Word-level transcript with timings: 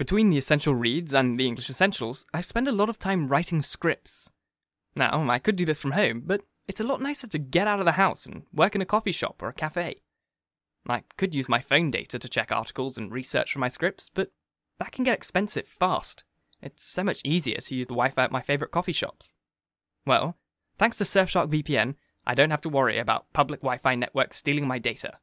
Between 0.00 0.30
the 0.30 0.38
essential 0.38 0.74
reads 0.74 1.12
and 1.12 1.38
the 1.38 1.46
English 1.46 1.68
essentials, 1.68 2.24
I 2.32 2.40
spend 2.40 2.66
a 2.66 2.72
lot 2.72 2.88
of 2.88 2.98
time 2.98 3.28
writing 3.28 3.60
scripts. 3.60 4.30
Now, 4.96 5.28
I 5.28 5.38
could 5.38 5.56
do 5.56 5.66
this 5.66 5.78
from 5.78 5.90
home, 5.90 6.22
but 6.24 6.40
it's 6.66 6.80
a 6.80 6.84
lot 6.84 7.02
nicer 7.02 7.26
to 7.26 7.38
get 7.38 7.66
out 7.66 7.80
of 7.80 7.84
the 7.84 7.92
house 7.92 8.24
and 8.24 8.44
work 8.50 8.74
in 8.74 8.80
a 8.80 8.86
coffee 8.86 9.12
shop 9.12 9.42
or 9.42 9.50
a 9.50 9.52
cafe. 9.52 10.00
I 10.88 11.02
could 11.18 11.34
use 11.34 11.50
my 11.50 11.60
phone 11.60 11.90
data 11.90 12.18
to 12.18 12.28
check 12.30 12.50
articles 12.50 12.96
and 12.96 13.12
research 13.12 13.52
for 13.52 13.58
my 13.58 13.68
scripts, 13.68 14.08
but 14.08 14.30
that 14.78 14.90
can 14.90 15.04
get 15.04 15.18
expensive 15.18 15.68
fast. 15.68 16.24
It's 16.62 16.82
so 16.82 17.04
much 17.04 17.20
easier 17.22 17.58
to 17.58 17.74
use 17.74 17.86
the 17.86 17.92
Wi 17.92 18.08
Fi 18.08 18.24
at 18.24 18.32
my 18.32 18.40
favourite 18.40 18.72
coffee 18.72 18.92
shops. 18.92 19.34
Well, 20.06 20.34
thanks 20.78 20.96
to 20.96 21.04
Surfshark 21.04 21.52
VPN, 21.52 21.96
I 22.26 22.34
don't 22.34 22.52
have 22.52 22.62
to 22.62 22.70
worry 22.70 22.96
about 22.96 23.30
public 23.34 23.60
Wi 23.60 23.76
Fi 23.76 23.96
networks 23.96 24.38
stealing 24.38 24.66
my 24.66 24.78
data. 24.78 25.18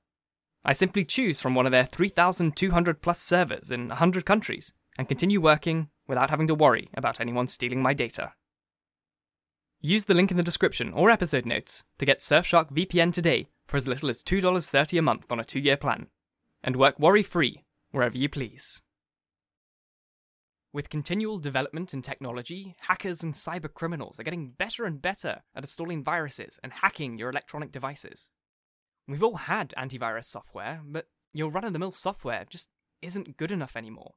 I 0.70 0.74
simply 0.74 1.06
choose 1.06 1.40
from 1.40 1.56
one 1.56 1.66
of 1.66 1.72
their 1.72 1.86
3,200 1.86 3.02
plus 3.02 3.20
servers 3.20 3.72
in 3.72 3.88
100 3.88 4.26
countries 4.26 4.74
and 4.98 5.08
continue 5.08 5.40
working 5.40 5.88
without 6.10 6.30
having 6.30 6.48
to 6.48 6.56
worry 6.56 6.90
about 6.94 7.22
anyone 7.22 7.48
stealing 7.48 7.82
my 7.82 7.94
data. 7.94 8.34
Use 9.80 10.06
the 10.06 10.14
link 10.14 10.30
in 10.30 10.36
the 10.36 10.44
description 10.44 10.92
or 10.92 11.10
episode 11.10 11.46
notes 11.46 11.86
to 12.00 12.06
get 12.06 12.20
Surfshark 12.20 12.72
VPN 12.74 13.14
today 13.14 13.48
for 13.64 13.78
as 13.78 13.88
little 13.88 14.10
as 14.10 14.22
$2.30 14.24 15.00
a 15.00 15.02
month 15.02 15.32
on 15.32 15.40
a 15.40 15.46
two 15.46 15.60
year 15.60 15.78
plan, 15.78 16.08
and 16.62 16.76
work 16.76 17.00
worry 17.00 17.24
free 17.24 17.64
wherever 17.92 18.18
you 18.18 18.28
please. 18.28 18.82
With 20.74 20.90
continual 20.90 21.40
development 21.40 21.94
in 21.94 22.02
technology, 22.02 22.76
hackers 22.82 23.24
and 23.24 23.34
cyber 23.34 23.74
criminals 23.74 24.20
are 24.20 24.24
getting 24.24 24.50
better 24.50 24.84
and 24.84 25.02
better 25.02 25.44
at 25.56 25.64
installing 25.64 26.04
viruses 26.04 26.60
and 26.62 26.74
hacking 26.74 27.18
your 27.18 27.30
electronic 27.30 27.72
devices. 27.72 28.32
We've 29.08 29.24
all 29.24 29.38
had 29.38 29.74
antivirus 29.78 30.26
software, 30.26 30.82
but 30.86 31.08
your 31.34 31.50
run 31.50 31.64
of 31.64 31.74
the 31.74 31.80
mill 31.80 31.92
software 31.92 32.46
just 32.50 32.70
isn't 33.02 33.38
good 33.38 33.52
enough 33.52 33.78
anymore. 33.78 34.16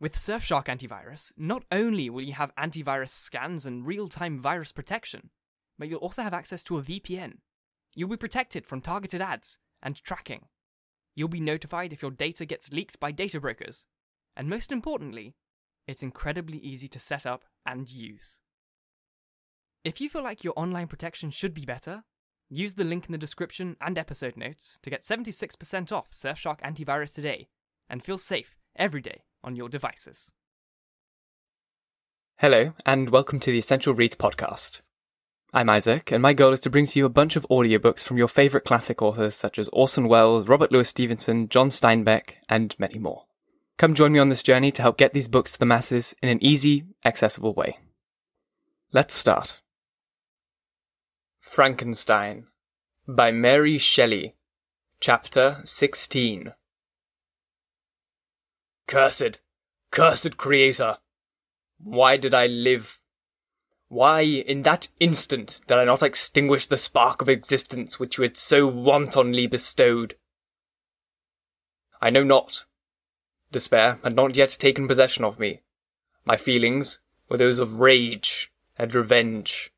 With 0.00 0.14
Surfshark 0.14 0.66
Antivirus, 0.66 1.32
not 1.36 1.64
only 1.70 2.08
will 2.10 2.22
you 2.22 2.32
have 2.32 2.54
antivirus 2.56 3.10
scans 3.10 3.66
and 3.66 3.86
real 3.86 4.08
time 4.08 4.40
virus 4.40 4.72
protection, 4.72 5.30
but 5.78 5.88
you'll 5.88 6.00
also 6.00 6.22
have 6.22 6.34
access 6.34 6.64
to 6.64 6.78
a 6.78 6.82
VPN. 6.82 7.38
You'll 7.94 8.08
be 8.08 8.16
protected 8.16 8.66
from 8.66 8.80
targeted 8.80 9.20
ads 9.20 9.58
and 9.82 10.02
tracking. 10.02 10.46
You'll 11.14 11.28
be 11.28 11.40
notified 11.40 11.92
if 11.92 12.02
your 12.02 12.10
data 12.10 12.44
gets 12.44 12.72
leaked 12.72 13.00
by 13.00 13.12
data 13.12 13.40
brokers. 13.40 13.86
And 14.36 14.48
most 14.48 14.72
importantly, 14.72 15.34
it's 15.86 16.02
incredibly 16.02 16.58
easy 16.58 16.88
to 16.88 16.98
set 16.98 17.26
up 17.26 17.44
and 17.66 17.90
use. 17.90 18.40
If 19.84 20.00
you 20.00 20.08
feel 20.08 20.22
like 20.22 20.44
your 20.44 20.54
online 20.56 20.86
protection 20.86 21.30
should 21.30 21.54
be 21.54 21.64
better, 21.64 22.04
use 22.50 22.74
the 22.74 22.84
link 22.84 23.06
in 23.06 23.12
the 23.12 23.18
description 23.18 23.76
and 23.80 23.96
episode 23.96 24.36
notes 24.36 24.78
to 24.82 24.90
get 24.90 25.02
76% 25.02 25.92
off 25.92 26.10
Surfshark 26.10 26.60
Antivirus 26.60 27.14
today 27.14 27.48
and 27.88 28.02
feel 28.02 28.18
safe 28.18 28.56
every 28.76 29.00
day 29.00 29.22
on 29.44 29.56
your 29.56 29.68
devices. 29.68 30.32
Hello, 32.38 32.74
and 32.84 33.10
welcome 33.10 33.38
to 33.38 33.50
the 33.50 33.58
Essential 33.58 33.94
Reads 33.94 34.16
podcast. 34.16 34.80
I'm 35.52 35.68
Isaac, 35.68 36.10
and 36.10 36.22
my 36.22 36.32
goal 36.32 36.52
is 36.52 36.60
to 36.60 36.70
bring 36.70 36.86
to 36.86 36.98
you 36.98 37.06
a 37.06 37.10
bunch 37.10 37.36
of 37.36 37.46
audiobooks 37.50 38.04
from 38.04 38.18
your 38.18 38.28
favourite 38.28 38.64
classic 38.64 39.02
authors 39.02 39.34
such 39.34 39.58
as 39.58 39.68
Orson 39.72 40.08
Welles, 40.08 40.48
Robert 40.48 40.72
Louis 40.72 40.88
Stevenson, 40.88 41.48
John 41.48 41.70
Steinbeck, 41.70 42.34
and 42.48 42.74
many 42.78 42.98
more. 42.98 43.26
Come 43.76 43.94
join 43.94 44.12
me 44.12 44.18
on 44.18 44.28
this 44.28 44.42
journey 44.42 44.72
to 44.72 44.82
help 44.82 44.96
get 44.96 45.12
these 45.12 45.28
books 45.28 45.52
to 45.52 45.58
the 45.58 45.66
masses 45.66 46.14
in 46.22 46.28
an 46.28 46.42
easy, 46.42 46.84
accessible 47.04 47.54
way. 47.54 47.78
Let's 48.92 49.14
start. 49.14 49.60
Frankenstein 51.50 52.46
by 53.08 53.32
Mary 53.32 53.76
Shelley, 53.76 54.36
Chapter 55.00 55.60
16. 55.64 56.54
Cursed, 58.86 59.40
cursed 59.90 60.36
creator! 60.36 60.98
Why 61.82 62.16
did 62.18 62.34
I 62.34 62.46
live? 62.46 63.00
Why, 63.88 64.20
in 64.20 64.62
that 64.62 64.86
instant, 65.00 65.60
did 65.66 65.76
I 65.76 65.84
not 65.84 66.04
extinguish 66.04 66.66
the 66.66 66.78
spark 66.78 67.20
of 67.20 67.28
existence 67.28 67.98
which 67.98 68.16
you 68.16 68.22
had 68.22 68.36
so 68.36 68.68
wantonly 68.68 69.48
bestowed? 69.48 70.14
I 72.00 72.10
know 72.10 72.22
not. 72.22 72.64
Despair 73.50 73.98
had 74.04 74.14
not 74.14 74.36
yet 74.36 74.50
taken 74.50 74.86
possession 74.86 75.24
of 75.24 75.40
me. 75.40 75.62
My 76.24 76.36
feelings 76.36 77.00
were 77.28 77.38
those 77.38 77.58
of 77.58 77.80
rage 77.80 78.52
and 78.78 78.94
revenge. 78.94 79.72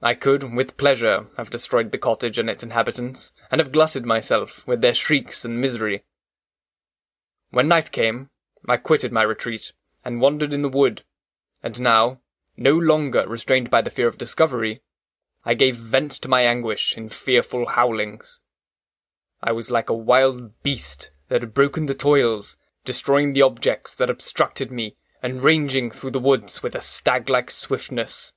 I 0.00 0.14
could, 0.14 0.54
with 0.54 0.76
pleasure, 0.76 1.26
have 1.36 1.50
destroyed 1.50 1.90
the 1.90 1.98
cottage 1.98 2.38
and 2.38 2.48
its 2.48 2.62
inhabitants, 2.62 3.32
and 3.50 3.60
have 3.60 3.72
glutted 3.72 4.06
myself 4.06 4.66
with 4.66 4.80
their 4.80 4.94
shrieks 4.94 5.44
and 5.44 5.60
misery. 5.60 6.04
When 7.50 7.66
night 7.66 7.90
came, 7.90 8.30
I 8.68 8.76
quitted 8.76 9.12
my 9.12 9.22
retreat, 9.22 9.72
and 10.04 10.20
wandered 10.20 10.52
in 10.52 10.62
the 10.62 10.68
wood, 10.68 11.02
and 11.62 11.80
now, 11.80 12.20
no 12.56 12.74
longer 12.76 13.26
restrained 13.26 13.70
by 13.70 13.82
the 13.82 13.90
fear 13.90 14.06
of 14.06 14.18
discovery, 14.18 14.82
I 15.44 15.54
gave 15.54 15.76
vent 15.76 16.12
to 16.12 16.28
my 16.28 16.42
anguish 16.42 16.96
in 16.96 17.08
fearful 17.08 17.66
howlings. 17.66 18.40
I 19.42 19.52
was 19.52 19.70
like 19.70 19.88
a 19.88 19.94
wild 19.94 20.62
beast 20.62 21.10
that 21.28 21.42
had 21.42 21.54
broken 21.54 21.86
the 21.86 21.94
toils, 21.94 22.56
destroying 22.84 23.32
the 23.32 23.42
objects 23.42 23.94
that 23.96 24.10
obstructed 24.10 24.70
me, 24.70 24.96
and 25.22 25.42
ranging 25.42 25.90
through 25.90 26.12
the 26.12 26.20
woods 26.20 26.62
with 26.62 26.74
a 26.74 26.80
stag-like 26.80 27.50
swiftness. 27.50 28.34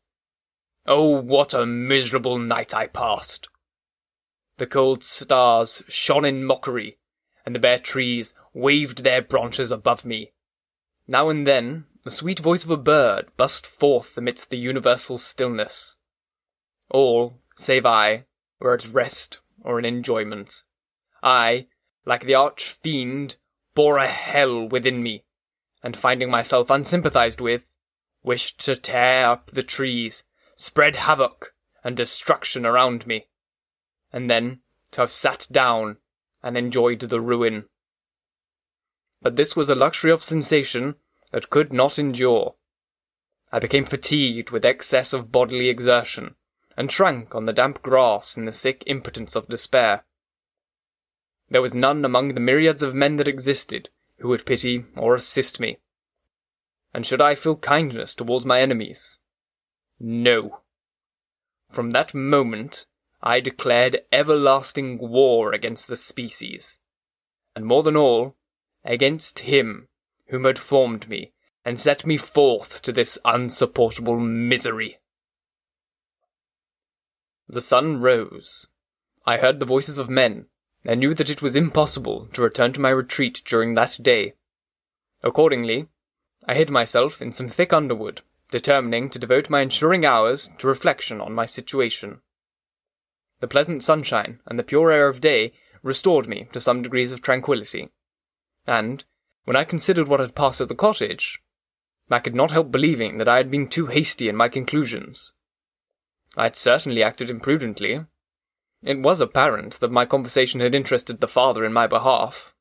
Oh, 0.85 1.21
what 1.21 1.53
a 1.53 1.65
miserable 1.65 2.39
night 2.39 2.73
I 2.73 2.87
passed! 2.87 3.49
The 4.57 4.65
cold 4.65 5.03
stars 5.03 5.83
shone 5.87 6.25
in 6.25 6.43
mockery, 6.43 6.97
and 7.45 7.55
the 7.55 7.59
bare 7.59 7.79
trees 7.79 8.33
waved 8.53 9.03
their 9.03 9.21
branches 9.21 9.71
above 9.71 10.05
me. 10.05 10.33
Now 11.07 11.29
and 11.29 11.45
then, 11.45 11.85
the 12.03 12.11
sweet 12.11 12.39
voice 12.39 12.63
of 12.63 12.71
a 12.71 12.77
bird 12.77 13.31
burst 13.37 13.67
forth 13.67 14.17
amidst 14.17 14.49
the 14.49 14.57
universal 14.57 15.17
stillness. 15.17 15.97
All, 16.89 17.39
save 17.55 17.85
I, 17.85 18.25
were 18.59 18.73
at 18.73 18.87
rest 18.87 19.39
or 19.63 19.77
in 19.77 19.85
enjoyment. 19.85 20.63
I, 21.21 21.67
like 22.05 22.25
the 22.25 22.35
arch 22.35 22.69
fiend, 22.69 23.37
bore 23.75 23.97
a 23.99 24.07
hell 24.07 24.67
within 24.67 25.03
me, 25.03 25.25
and 25.83 25.95
finding 25.95 26.31
myself 26.31 26.69
unsympathized 26.69 27.39
with, 27.39 27.73
wished 28.23 28.59
to 28.65 28.75
tear 28.75 29.25
up 29.25 29.51
the 29.51 29.63
trees 29.63 30.23
spread 30.61 30.95
havoc 30.95 31.55
and 31.83 31.97
destruction 31.97 32.67
around 32.67 33.07
me, 33.07 33.27
and 34.13 34.29
then 34.29 34.59
to 34.91 35.01
have 35.01 35.11
sat 35.11 35.47
down 35.51 35.97
and 36.43 36.55
enjoyed 36.55 36.99
the 36.99 37.19
ruin. 37.19 37.65
But 39.23 39.37
this 39.37 39.55
was 39.55 39.69
a 39.69 39.75
luxury 39.75 40.11
of 40.11 40.21
sensation 40.21 40.97
that 41.31 41.49
could 41.49 41.73
not 41.73 41.97
endure. 41.97 42.53
I 43.51 43.57
became 43.57 43.85
fatigued 43.85 44.51
with 44.51 44.63
excess 44.63 45.13
of 45.13 45.31
bodily 45.31 45.67
exertion, 45.67 46.35
and 46.77 46.91
shrank 46.91 47.33
on 47.33 47.45
the 47.45 47.53
damp 47.53 47.81
grass 47.81 48.37
in 48.37 48.45
the 48.45 48.53
sick 48.53 48.83
impotence 48.85 49.35
of 49.35 49.47
despair. 49.47 50.05
There 51.49 51.63
was 51.63 51.73
none 51.73 52.05
among 52.05 52.35
the 52.35 52.39
myriads 52.39 52.83
of 52.83 52.93
men 52.93 53.17
that 53.17 53.27
existed 53.27 53.89
who 54.19 54.27
would 54.27 54.45
pity 54.45 54.85
or 54.95 55.15
assist 55.15 55.59
me. 55.59 55.79
And 56.93 57.03
should 57.03 57.19
I 57.19 57.33
feel 57.33 57.55
kindness 57.55 58.13
towards 58.13 58.45
my 58.45 58.61
enemies, 58.61 59.17
no. 60.01 60.61
From 61.69 61.91
that 61.91 62.13
moment, 62.13 62.85
I 63.21 63.39
declared 63.39 64.01
everlasting 64.11 64.97
war 64.97 65.53
against 65.53 65.87
the 65.87 65.95
species, 65.95 66.79
and 67.55 67.65
more 67.65 67.83
than 67.83 67.95
all, 67.95 68.35
against 68.83 69.39
him 69.39 69.87
whom 70.27 70.45
had 70.45 70.57
formed 70.57 71.07
me 71.07 71.33
and 71.63 71.79
set 71.79 72.05
me 72.05 72.17
forth 72.17 72.81
to 72.81 72.91
this 72.91 73.19
unsupportable 73.23 74.19
misery. 74.19 74.97
The 77.47 77.61
sun 77.61 78.01
rose. 78.01 78.67
I 79.25 79.37
heard 79.37 79.59
the 79.59 79.65
voices 79.67 79.99
of 79.99 80.09
men, 80.09 80.47
and 80.83 80.99
knew 80.99 81.13
that 81.13 81.29
it 81.29 81.43
was 81.43 81.55
impossible 81.55 82.25
to 82.33 82.41
return 82.41 82.73
to 82.73 82.81
my 82.81 82.89
retreat 82.89 83.43
during 83.45 83.75
that 83.75 83.99
day. 84.01 84.33
Accordingly, 85.21 85.89
I 86.47 86.55
hid 86.55 86.71
myself 86.71 87.21
in 87.21 87.31
some 87.31 87.47
thick 87.47 87.71
underwood 87.71 88.23
determining 88.51 89.09
to 89.09 89.19
devote 89.19 89.49
my 89.49 89.61
ensuing 89.61 90.05
hours 90.05 90.49
to 90.59 90.67
reflection 90.67 91.19
on 91.19 91.33
my 91.33 91.45
situation. 91.45 92.21
The 93.39 93.47
pleasant 93.47 93.83
sunshine 93.83 94.39
and 94.45 94.59
the 94.59 94.63
pure 94.63 94.91
air 94.91 95.07
of 95.07 95.21
day 95.21 95.53
restored 95.81 96.27
me 96.27 96.47
to 96.53 96.61
some 96.61 96.83
degrees 96.83 97.11
of 97.11 97.21
tranquillity, 97.21 97.89
and, 98.67 99.03
when 99.45 99.55
I 99.55 99.63
considered 99.63 100.07
what 100.07 100.19
had 100.19 100.35
passed 100.35 100.61
at 100.61 100.67
the 100.67 100.75
cottage, 100.75 101.41
I 102.11 102.19
could 102.19 102.35
not 102.35 102.51
help 102.51 102.71
believing 102.71 103.17
that 103.17 103.27
I 103.27 103.37
had 103.37 103.49
been 103.49 103.67
too 103.67 103.87
hasty 103.87 104.29
in 104.29 104.35
my 104.35 104.49
conclusions. 104.49 105.33
I 106.37 106.43
had 106.43 106.55
certainly 106.55 107.01
acted 107.01 107.29
imprudently. 107.29 108.05
It 108.83 108.99
was 108.99 109.21
apparent 109.21 109.79
that 109.79 109.91
my 109.91 110.05
conversation 110.05 110.59
had 110.59 110.75
interested 110.75 111.19
the 111.19 111.27
father 111.27 111.65
in 111.65 111.73
my 111.73 111.87
behalf, 111.87 112.53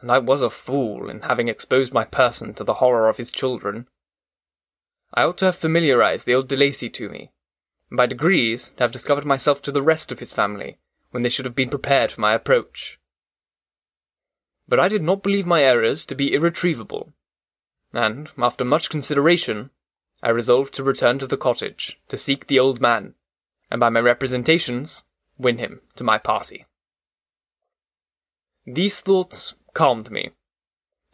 and 0.00 0.10
I 0.10 0.18
was 0.18 0.40
a 0.40 0.50
fool 0.50 1.10
in 1.10 1.22
having 1.22 1.48
exposed 1.48 1.92
my 1.92 2.04
person 2.04 2.54
to 2.54 2.64
the 2.64 2.74
horror 2.74 3.08
of 3.08 3.16
his 3.16 3.30
children. 3.30 3.88
I 5.14 5.24
ought 5.24 5.38
to 5.38 5.46
have 5.46 5.56
familiarized 5.56 6.26
the 6.26 6.34
old 6.34 6.48
De 6.48 6.56
Lacey 6.56 6.88
to 6.90 7.08
me, 7.08 7.30
and 7.90 7.96
by 7.96 8.06
degrees 8.06 8.72
to 8.72 8.84
have 8.84 8.92
discovered 8.92 9.26
myself 9.26 9.60
to 9.62 9.72
the 9.72 9.82
rest 9.82 10.10
of 10.10 10.18
his 10.18 10.32
family, 10.32 10.78
when 11.10 11.22
they 11.22 11.28
should 11.28 11.44
have 11.44 11.54
been 11.54 11.68
prepared 11.68 12.10
for 12.10 12.20
my 12.20 12.32
approach. 12.32 12.98
But 14.66 14.80
I 14.80 14.88
did 14.88 15.02
not 15.02 15.22
believe 15.22 15.46
my 15.46 15.62
errors 15.62 16.06
to 16.06 16.14
be 16.14 16.32
irretrievable. 16.32 17.12
and, 17.92 18.30
after 18.38 18.64
much 18.64 18.88
consideration, 18.88 19.70
I 20.22 20.30
resolved 20.30 20.72
to 20.74 20.84
return 20.84 21.18
to 21.18 21.26
the 21.26 21.36
cottage 21.36 22.00
to 22.08 22.16
seek 22.16 22.46
the 22.46 22.58
old 22.58 22.80
man, 22.80 23.14
and 23.70 23.80
by 23.80 23.90
my 23.90 24.00
representations, 24.00 25.04
win 25.36 25.58
him 25.58 25.82
to 25.96 26.04
my 26.04 26.16
party. 26.16 26.64
These 28.64 29.00
thoughts 29.00 29.54
calmed 29.74 30.10
me, 30.10 30.30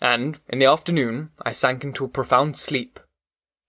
and 0.00 0.38
in 0.48 0.58
the 0.58 0.66
afternoon 0.66 1.30
I 1.42 1.52
sank 1.52 1.82
into 1.82 2.04
a 2.04 2.08
profound 2.08 2.56
sleep. 2.56 3.00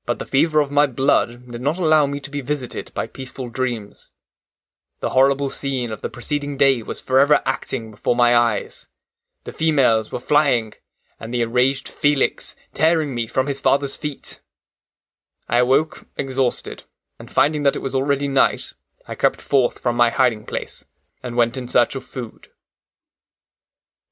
But 0.09 0.17
the 0.17 0.25
fever 0.25 0.59
of 0.59 0.71
my 0.71 0.87
blood 0.87 1.51
did 1.51 1.61
not 1.61 1.77
allow 1.77 2.07
me 2.07 2.19
to 2.21 2.31
be 2.31 2.41
visited 2.41 2.91
by 2.95 3.05
peaceful 3.05 3.47
dreams. 3.47 4.11
The 5.01 5.11
horrible 5.11 5.51
scene 5.51 5.91
of 5.91 6.01
the 6.01 6.09
preceding 6.09 6.57
day 6.57 6.81
was 6.81 6.99
forever 6.99 7.43
acting 7.45 7.91
before 7.91 8.15
my 8.15 8.35
eyes. 8.35 8.87
The 9.43 9.51
females 9.51 10.11
were 10.11 10.19
flying, 10.19 10.73
and 11.19 11.31
the 11.31 11.43
enraged 11.43 11.87
Felix 11.87 12.55
tearing 12.73 13.13
me 13.13 13.27
from 13.27 13.45
his 13.45 13.61
father's 13.61 13.95
feet. 13.95 14.41
I 15.47 15.59
awoke 15.59 16.07
exhausted, 16.17 16.85
and 17.19 17.29
finding 17.29 17.61
that 17.61 17.75
it 17.75 17.83
was 17.83 17.93
already 17.93 18.27
night, 18.27 18.73
I 19.07 19.13
crept 19.13 19.39
forth 19.39 19.77
from 19.77 19.95
my 19.95 20.09
hiding 20.09 20.43
place, 20.43 20.87
and 21.21 21.35
went 21.35 21.55
in 21.55 21.67
search 21.67 21.95
of 21.95 22.03
food. 22.03 22.47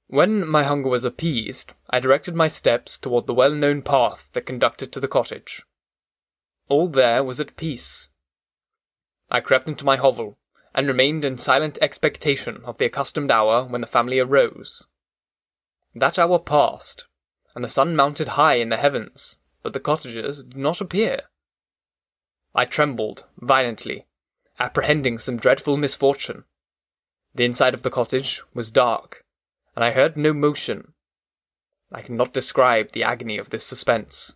When 0.06 0.48
my 0.48 0.62
hunger 0.62 0.90
was 0.90 1.06
appeased, 1.06 1.74
I 1.90 2.00
directed 2.00 2.36
my 2.36 2.50
steps 2.50 3.00
toward 3.00 3.26
the 3.26 3.34
well-known 3.34 3.82
path 3.82 4.30
that 4.34 4.46
conducted 4.46 4.92
to 4.92 5.00
the 5.00 5.08
cottage. 5.08 5.64
All 6.70 6.88
there 6.88 7.24
was 7.24 7.40
at 7.40 7.56
peace. 7.56 8.10
I 9.30 9.40
crept 9.40 9.68
into 9.68 9.86
my 9.86 9.96
hovel, 9.96 10.38
and 10.74 10.88
remained 10.88 11.26
in 11.26 11.38
silent 11.38 11.78
expectation 11.82 12.62
of 12.64 12.78
the 12.78 12.86
accustomed 12.86 13.32
hour 13.32 13.66
when 13.66 13.82
the 13.82 13.88
family 13.88 14.20
arose. 14.20 14.86
That 15.96 16.20
hour 16.20 16.38
passed, 16.38 17.06
and 17.56 17.64
the 17.64 17.70
sun 17.70 17.96
mounted 17.96 18.30
high 18.30 18.56
in 18.56 18.70
the 18.70 18.78
heavens, 18.78 19.40
but 19.64 19.74
the 19.74 19.80
cottagers 19.80 20.44
did 20.44 20.58
not 20.58 20.80
appear. 20.80 21.22
I 22.54 22.66
trembled 22.66 23.26
violently, 23.38 24.06
apprehending 24.60 25.18
some 25.18 25.38
dreadful 25.38 25.78
misfortune. 25.78 26.44
The 27.34 27.46
inside 27.46 27.74
of 27.74 27.84
the 27.84 27.90
cottage 27.90 28.44
was 28.54 28.70
dark, 28.70 29.26
and 29.76 29.84
I 29.84 29.92
heard 29.92 30.16
no 30.18 30.34
motion. 30.34 30.94
I 31.92 32.02
cannot 32.02 32.34
describe 32.34 32.92
the 32.92 33.04
agony 33.04 33.38
of 33.38 33.50
this 33.50 33.64
suspense. 33.64 34.36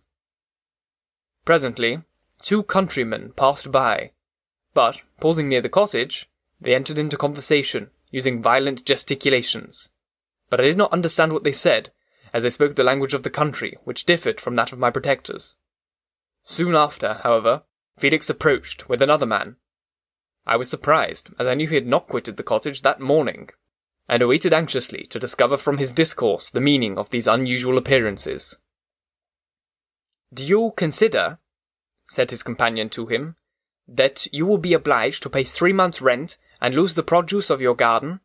Presently, 1.44 2.02
two 2.42 2.62
countrymen 2.62 3.32
passed 3.36 3.70
by, 3.70 4.12
but, 4.74 5.00
pausing 5.20 5.48
near 5.48 5.60
the 5.60 5.68
cottage, 5.68 6.28
they 6.60 6.74
entered 6.74 6.98
into 6.98 7.16
conversation, 7.16 7.90
using 8.10 8.42
violent 8.42 8.84
gesticulations. 8.84 9.90
But 10.50 10.60
I 10.60 10.64
did 10.64 10.76
not 10.76 10.92
understand 10.92 11.32
what 11.32 11.44
they 11.44 11.52
said, 11.52 11.90
as 12.32 12.42
they 12.42 12.50
spoke 12.50 12.74
the 12.74 12.84
language 12.84 13.14
of 13.14 13.22
the 13.22 13.30
country, 13.30 13.76
which 13.84 14.04
differed 14.04 14.40
from 14.40 14.56
that 14.56 14.72
of 14.72 14.78
my 14.78 14.90
protectors. 14.90 15.56
Soon 16.44 16.74
after, 16.74 17.20
however, 17.22 17.62
Felix 17.98 18.28
approached 18.30 18.88
with 18.88 19.02
another 19.02 19.26
man. 19.26 19.56
I 20.46 20.56
was 20.56 20.68
surprised, 20.68 21.30
as 21.38 21.46
I 21.46 21.54
knew 21.54 21.68
he 21.68 21.76
had 21.76 21.86
not 21.86 22.08
quitted 22.08 22.36
the 22.36 22.42
cottage 22.42 22.82
that 22.82 23.00
morning, 23.00 23.50
and 24.08 24.22
awaited 24.22 24.52
anxiously 24.52 25.06
to 25.06 25.18
discover 25.18 25.56
from 25.56 25.78
his 25.78 25.92
discourse 25.92 26.50
the 26.50 26.60
meaning 26.60 26.98
of 26.98 27.10
these 27.10 27.26
unusual 27.26 27.78
appearances. 27.78 28.58
Do 30.34 30.44
you 30.44 30.72
consider, 30.76 31.38
said 32.04 32.30
his 32.30 32.42
companion 32.42 32.88
to 32.90 33.06
him, 33.06 33.36
that 33.88 34.26
you 34.32 34.46
will 34.46 34.58
be 34.58 34.74
obliged 34.74 35.22
to 35.22 35.30
pay 35.30 35.44
three 35.44 35.72
months' 35.72 36.00
rent 36.00 36.36
and 36.60 36.74
lose 36.74 36.94
the 36.94 37.02
produce 37.02 37.50
of 37.50 37.60
your 37.60 37.74
garden? 37.74 38.20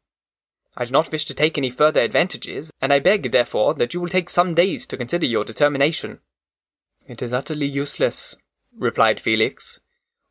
I 0.76 0.86
do 0.86 0.92
not 0.92 1.12
wish 1.12 1.26
to 1.26 1.34
take 1.34 1.58
any 1.58 1.70
further 1.70 2.02
advantages, 2.02 2.72
and 2.80 2.94
I 2.94 3.00
beg, 3.00 3.32
therefore, 3.32 3.74
that 3.76 3.94
you 3.94 4.00
will 4.00 4.10
take 4.10 4.30
some 4.30 4.54
days 4.54 4.86
to 4.88 4.98
consider 4.98 5.26
your 5.26 5.44
determination. 5.44 6.20
It 7.08 7.22
is 7.22 7.34
utterly 7.34 7.66
useless, 7.66 8.36
replied 8.78 9.20
Felix. 9.20 9.80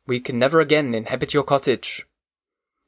We 0.05 0.19
can 0.21 0.39
never 0.39 0.61
again 0.61 0.95
inhabit 0.95 1.33
your 1.33 1.43
cottage. 1.43 2.07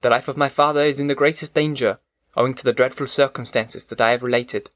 The 0.01 0.09
life 0.09 0.29
of 0.29 0.37
my 0.37 0.47
father 0.47 0.81
is 0.81 1.01
in 1.01 1.07
the 1.07 1.15
greatest 1.15 1.53
danger, 1.53 1.99
owing 2.37 2.53
to 2.53 2.63
the 2.63 2.71
dreadful 2.71 3.07
circumstances 3.07 3.83
that 3.85 3.99
I 3.99 4.11
have 4.11 4.23
related. 4.23 4.69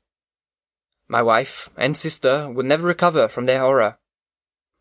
My 1.08 1.22
wife 1.22 1.70
and 1.78 1.96
sister 1.96 2.50
will 2.52 2.66
never 2.66 2.86
recover 2.86 3.30
from 3.30 3.46
their 3.46 3.60
horror. 3.60 3.98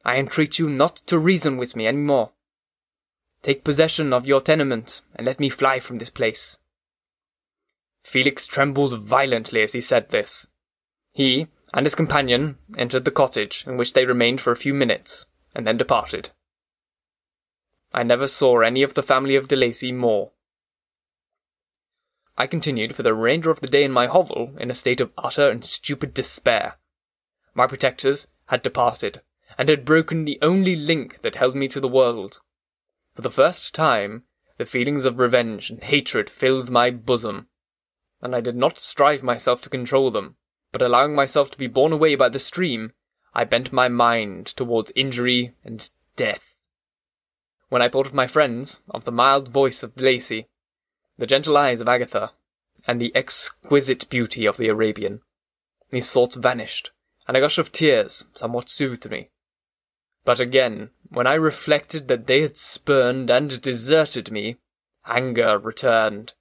I 0.04 0.16
entreat 0.16 0.58
you 0.58 0.68
not 0.68 0.96
to 1.06 1.18
reason 1.18 1.56
with 1.56 1.76
me 1.76 1.86
any 1.86 1.98
more. 1.98 2.32
Take 3.42 3.64
possession 3.64 4.12
of 4.12 4.26
your 4.26 4.40
tenement, 4.40 5.02
and 5.14 5.26
let 5.26 5.40
me 5.40 5.48
fly 5.48 5.80
from 5.80 5.98
this 5.98 6.10
place. 6.10 6.58
Felix 8.02 8.46
trembled 8.46 9.00
violently 9.00 9.62
as 9.62 9.72
he 9.72 9.80
said 9.80 10.10
this. 10.10 10.48
He 11.12 11.48
and 11.74 11.86
his 11.86 11.94
companion 11.94 12.58
entered 12.76 13.04
the 13.04 13.10
cottage, 13.10 13.64
in 13.66 13.76
which 13.76 13.92
they 13.92 14.06
remained 14.06 14.40
for 14.40 14.52
a 14.52 14.56
few 14.56 14.74
minutes, 14.74 15.26
and 15.54 15.66
then 15.66 15.76
departed. 15.76 16.30
I 17.92 18.02
never 18.02 18.26
saw 18.26 18.60
any 18.60 18.82
of 18.82 18.94
the 18.94 19.02
family 19.02 19.36
of 19.36 19.48
De 19.48 19.56
Lacey 19.56 19.92
more. 19.92 20.32
I 22.36 22.46
continued 22.46 22.94
for 22.94 23.02
the 23.02 23.14
remainder 23.14 23.50
of 23.50 23.60
the 23.60 23.66
day 23.66 23.84
in 23.84 23.92
my 23.92 24.06
hovel 24.06 24.54
in 24.58 24.70
a 24.70 24.74
state 24.74 25.00
of 25.00 25.12
utter 25.18 25.50
and 25.50 25.64
stupid 25.64 26.14
despair. 26.14 26.76
My 27.54 27.66
protectors 27.66 28.28
had 28.46 28.62
departed, 28.62 29.20
and 29.58 29.68
had 29.68 29.84
broken 29.84 30.24
the 30.24 30.38
only 30.42 30.76
link 30.76 31.22
that 31.22 31.36
held 31.36 31.54
me 31.54 31.68
to 31.68 31.80
the 31.80 31.88
world. 31.88 32.40
For 33.14 33.22
the 33.22 33.30
first 33.30 33.74
time, 33.74 34.24
the 34.58 34.66
feelings 34.66 35.04
of 35.04 35.18
revenge 35.18 35.70
and 35.70 35.82
hatred 35.82 36.30
filled 36.30 36.70
my 36.70 36.90
bosom, 36.90 37.48
and 38.20 38.34
I 38.34 38.40
did 38.40 38.56
not 38.56 38.78
strive 38.78 39.22
myself 39.22 39.60
to 39.62 39.70
control 39.70 40.10
them, 40.10 40.36
but 40.70 40.82
allowing 40.82 41.14
myself 41.14 41.50
to 41.50 41.58
be 41.58 41.66
borne 41.66 41.92
away 41.92 42.14
by 42.14 42.28
the 42.28 42.38
stream, 42.38 42.92
I 43.34 43.44
bent 43.44 43.72
my 43.72 43.88
mind 43.88 44.46
towards 44.46 44.92
injury 44.94 45.54
and 45.64 45.90
death. 46.16 46.54
When 47.68 47.82
I 47.82 47.88
thought 47.88 48.06
of 48.06 48.14
my 48.14 48.26
friends, 48.26 48.82
of 48.90 49.04
the 49.04 49.12
mild 49.12 49.48
voice 49.48 49.82
of 49.82 50.00
Lacy, 50.00 50.48
the 51.18 51.26
gentle 51.26 51.56
eyes 51.56 51.80
of 51.80 51.88
Agatha, 51.88 52.32
and 52.86 53.00
the 53.00 53.14
exquisite 53.14 54.08
beauty 54.08 54.46
of 54.46 54.56
the 54.56 54.68
Arabian. 54.68 55.20
These 55.90 56.12
thoughts 56.12 56.34
vanished, 56.34 56.90
and 57.26 57.36
a 57.36 57.40
gush 57.40 57.58
of 57.58 57.72
tears 57.72 58.26
somewhat 58.32 58.68
soothed 58.68 59.10
me. 59.10 59.30
But 60.24 60.40
again, 60.40 60.90
when 61.08 61.26
I 61.26 61.34
reflected 61.34 62.08
that 62.08 62.26
they 62.26 62.42
had 62.42 62.56
spurned 62.56 63.30
and 63.30 63.60
deserted 63.60 64.30
me, 64.30 64.58
anger 65.04 65.58
returned. 65.58 66.34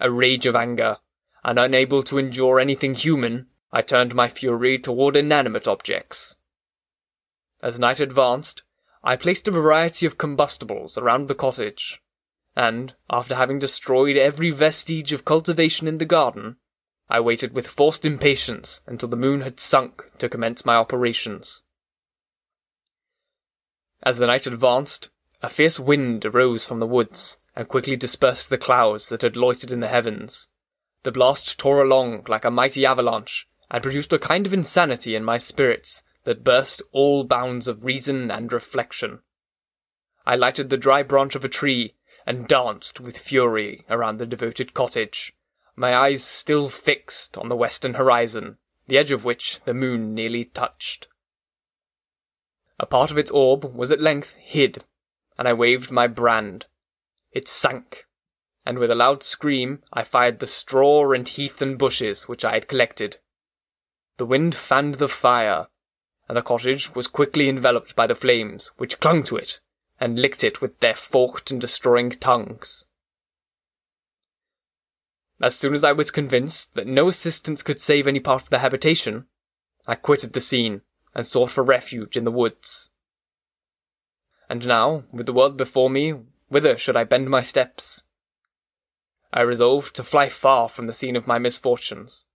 A 0.00 0.10
rage 0.10 0.46
of 0.46 0.56
anger, 0.56 0.98
and 1.44 1.58
unable 1.58 2.02
to 2.04 2.18
endure 2.18 2.58
anything 2.58 2.94
human, 2.94 3.48
I 3.70 3.82
turned 3.82 4.14
my 4.14 4.28
fury 4.28 4.78
toward 4.78 5.16
inanimate 5.16 5.68
objects. 5.68 6.36
As 7.62 7.78
night 7.78 8.00
advanced, 8.00 8.62
I 9.02 9.16
placed 9.16 9.46
a 9.48 9.52
variety 9.52 10.06
of 10.06 10.18
combustibles 10.18 10.96
around 10.96 11.28
the 11.28 11.34
cottage, 11.34 12.00
and, 12.56 12.94
after 13.10 13.34
having 13.34 13.58
destroyed 13.58 14.16
every 14.16 14.50
vestige 14.50 15.12
of 15.12 15.24
cultivation 15.24 15.86
in 15.86 15.98
the 15.98 16.06
garden, 16.06 16.56
I 17.08 17.20
waited 17.20 17.54
with 17.54 17.66
forced 17.66 18.04
impatience 18.04 18.80
until 18.86 19.08
the 19.08 19.16
moon 19.16 19.42
had 19.42 19.60
sunk 19.60 20.04
to 20.18 20.28
commence 20.28 20.64
my 20.64 20.76
operations. 20.76 21.62
As 24.02 24.18
the 24.18 24.26
night 24.26 24.46
advanced, 24.46 25.10
a 25.42 25.48
fierce 25.48 25.78
wind 25.80 26.24
arose 26.24 26.64
from 26.64 26.80
the 26.80 26.86
woods 26.86 27.38
and 27.56 27.68
quickly 27.68 27.96
dispersed 27.96 28.50
the 28.50 28.58
clouds 28.58 29.08
that 29.08 29.22
had 29.22 29.36
loitered 29.36 29.72
in 29.72 29.80
the 29.80 29.88
heavens. 29.88 30.48
The 31.02 31.12
blast 31.12 31.58
tore 31.58 31.82
along 31.82 32.24
like 32.28 32.44
a 32.44 32.50
mighty 32.50 32.86
avalanche 32.86 33.48
and 33.70 33.82
produced 33.82 34.12
a 34.12 34.18
kind 34.18 34.46
of 34.46 34.54
insanity 34.54 35.14
in 35.14 35.24
my 35.24 35.38
spirits 35.38 36.02
that 36.24 36.44
burst 36.44 36.82
all 36.92 37.24
bounds 37.24 37.68
of 37.68 37.84
reason 37.84 38.30
and 38.30 38.52
reflection. 38.52 39.20
I 40.26 40.36
lighted 40.36 40.70
the 40.70 40.76
dry 40.76 41.02
branch 41.02 41.34
of 41.34 41.44
a 41.44 41.48
tree 41.48 41.94
and 42.26 42.46
danced 42.46 43.00
with 43.00 43.18
fury 43.18 43.84
around 43.88 44.18
the 44.18 44.26
devoted 44.26 44.74
cottage, 44.74 45.34
my 45.74 45.94
eyes 45.94 46.22
still 46.22 46.68
fixed 46.68 47.38
on 47.38 47.48
the 47.48 47.56
western 47.56 47.94
horizon, 47.94 48.58
the 48.86 48.98
edge 48.98 49.12
of 49.12 49.24
which 49.24 49.60
the 49.64 49.72
moon 49.72 50.14
nearly 50.14 50.44
touched. 50.44 51.08
A 52.78 52.86
part 52.86 53.10
of 53.10 53.18
its 53.18 53.30
orb 53.30 53.74
was 53.74 53.90
at 53.90 54.00
length 54.00 54.36
hid, 54.36 54.84
and 55.36 55.48
I 55.48 55.52
waved 55.52 55.90
my 55.90 56.06
brand. 56.06 56.66
It 57.32 57.48
sank, 57.48 58.06
and 58.64 58.78
with 58.78 58.90
a 58.90 58.94
loud 58.94 59.22
scream 59.22 59.82
I 59.92 60.04
fired 60.04 60.38
the 60.38 60.46
straw 60.46 61.12
and 61.12 61.28
heath 61.28 61.60
and 61.60 61.78
bushes 61.78 62.28
which 62.28 62.44
I 62.44 62.52
had 62.52 62.68
collected. 62.68 63.18
The 64.16 64.26
wind 64.26 64.54
fanned 64.54 64.96
the 64.96 65.08
fire, 65.08 65.68
and 66.28 66.36
the 66.36 66.42
cottage 66.42 66.94
was 66.94 67.06
quickly 67.06 67.48
enveloped 67.48 67.96
by 67.96 68.06
the 68.06 68.14
flames, 68.14 68.70
which 68.76 69.00
clung 69.00 69.22
to 69.24 69.36
it 69.36 69.60
and 70.00 70.18
licked 70.18 70.44
it 70.44 70.60
with 70.60 70.78
their 70.80 70.94
forked 70.94 71.50
and 71.50 71.60
destroying 71.60 72.10
tongues. 72.10 72.86
As 75.40 75.56
soon 75.56 75.74
as 75.74 75.84
I 75.84 75.92
was 75.92 76.10
convinced 76.10 76.74
that 76.74 76.86
no 76.86 77.08
assistance 77.08 77.62
could 77.62 77.80
save 77.80 78.06
any 78.06 78.20
part 78.20 78.42
of 78.42 78.50
the 78.50 78.58
habitation, 78.58 79.26
I 79.86 79.94
quitted 79.94 80.32
the 80.32 80.40
scene 80.40 80.82
and 81.18 81.26
sought 81.26 81.50
for 81.50 81.64
refuge 81.64 82.16
in 82.16 82.22
the 82.22 82.30
woods. 82.30 82.90
And 84.48 84.64
now, 84.68 85.02
with 85.10 85.26
the 85.26 85.32
world 85.32 85.56
before 85.56 85.90
me, 85.90 86.14
whither 86.48 86.78
should 86.78 86.96
I 86.96 87.02
bend 87.02 87.28
my 87.28 87.42
steps? 87.42 88.04
I 89.32 89.40
resolved 89.40 89.96
to 89.96 90.04
fly 90.04 90.28
far 90.28 90.68
from 90.68 90.86
the 90.86 90.92
scene 90.92 91.16
of 91.16 91.26
my 91.26 91.40
misfortunes. 91.40 92.26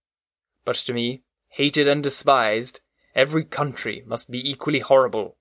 But 0.65 0.75
to 0.75 0.93
me, 0.93 1.23
hated 1.47 1.87
and 1.87 2.03
despised, 2.03 2.81
every 3.15 3.45
country 3.45 4.03
must 4.05 4.29
be 4.29 4.51
equally 4.51 4.79
horrible. 4.79 5.37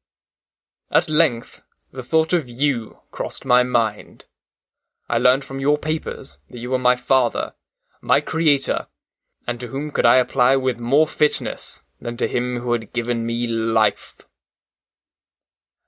At 0.88 1.08
length, 1.08 1.62
the 1.90 2.04
thought 2.04 2.32
of 2.32 2.48
you 2.48 2.98
crossed 3.10 3.44
my 3.44 3.64
mind. 3.64 4.26
I 5.08 5.18
learned 5.18 5.44
from 5.44 5.58
your 5.58 5.78
papers 5.78 6.38
that 6.48 6.60
you 6.60 6.70
were 6.70 6.78
my 6.78 6.94
father, 6.94 7.54
my 8.00 8.20
creator, 8.20 8.86
and 9.48 9.58
to 9.58 9.66
whom 9.66 9.90
could 9.90 10.06
I 10.06 10.18
apply 10.18 10.54
with 10.54 10.78
more 10.78 11.08
fitness 11.08 11.82
than 12.02 12.16
to 12.18 12.26
him 12.26 12.60
who 12.60 12.72
had 12.72 12.92
given 12.92 13.24
me 13.24 13.46
life? 13.46 14.16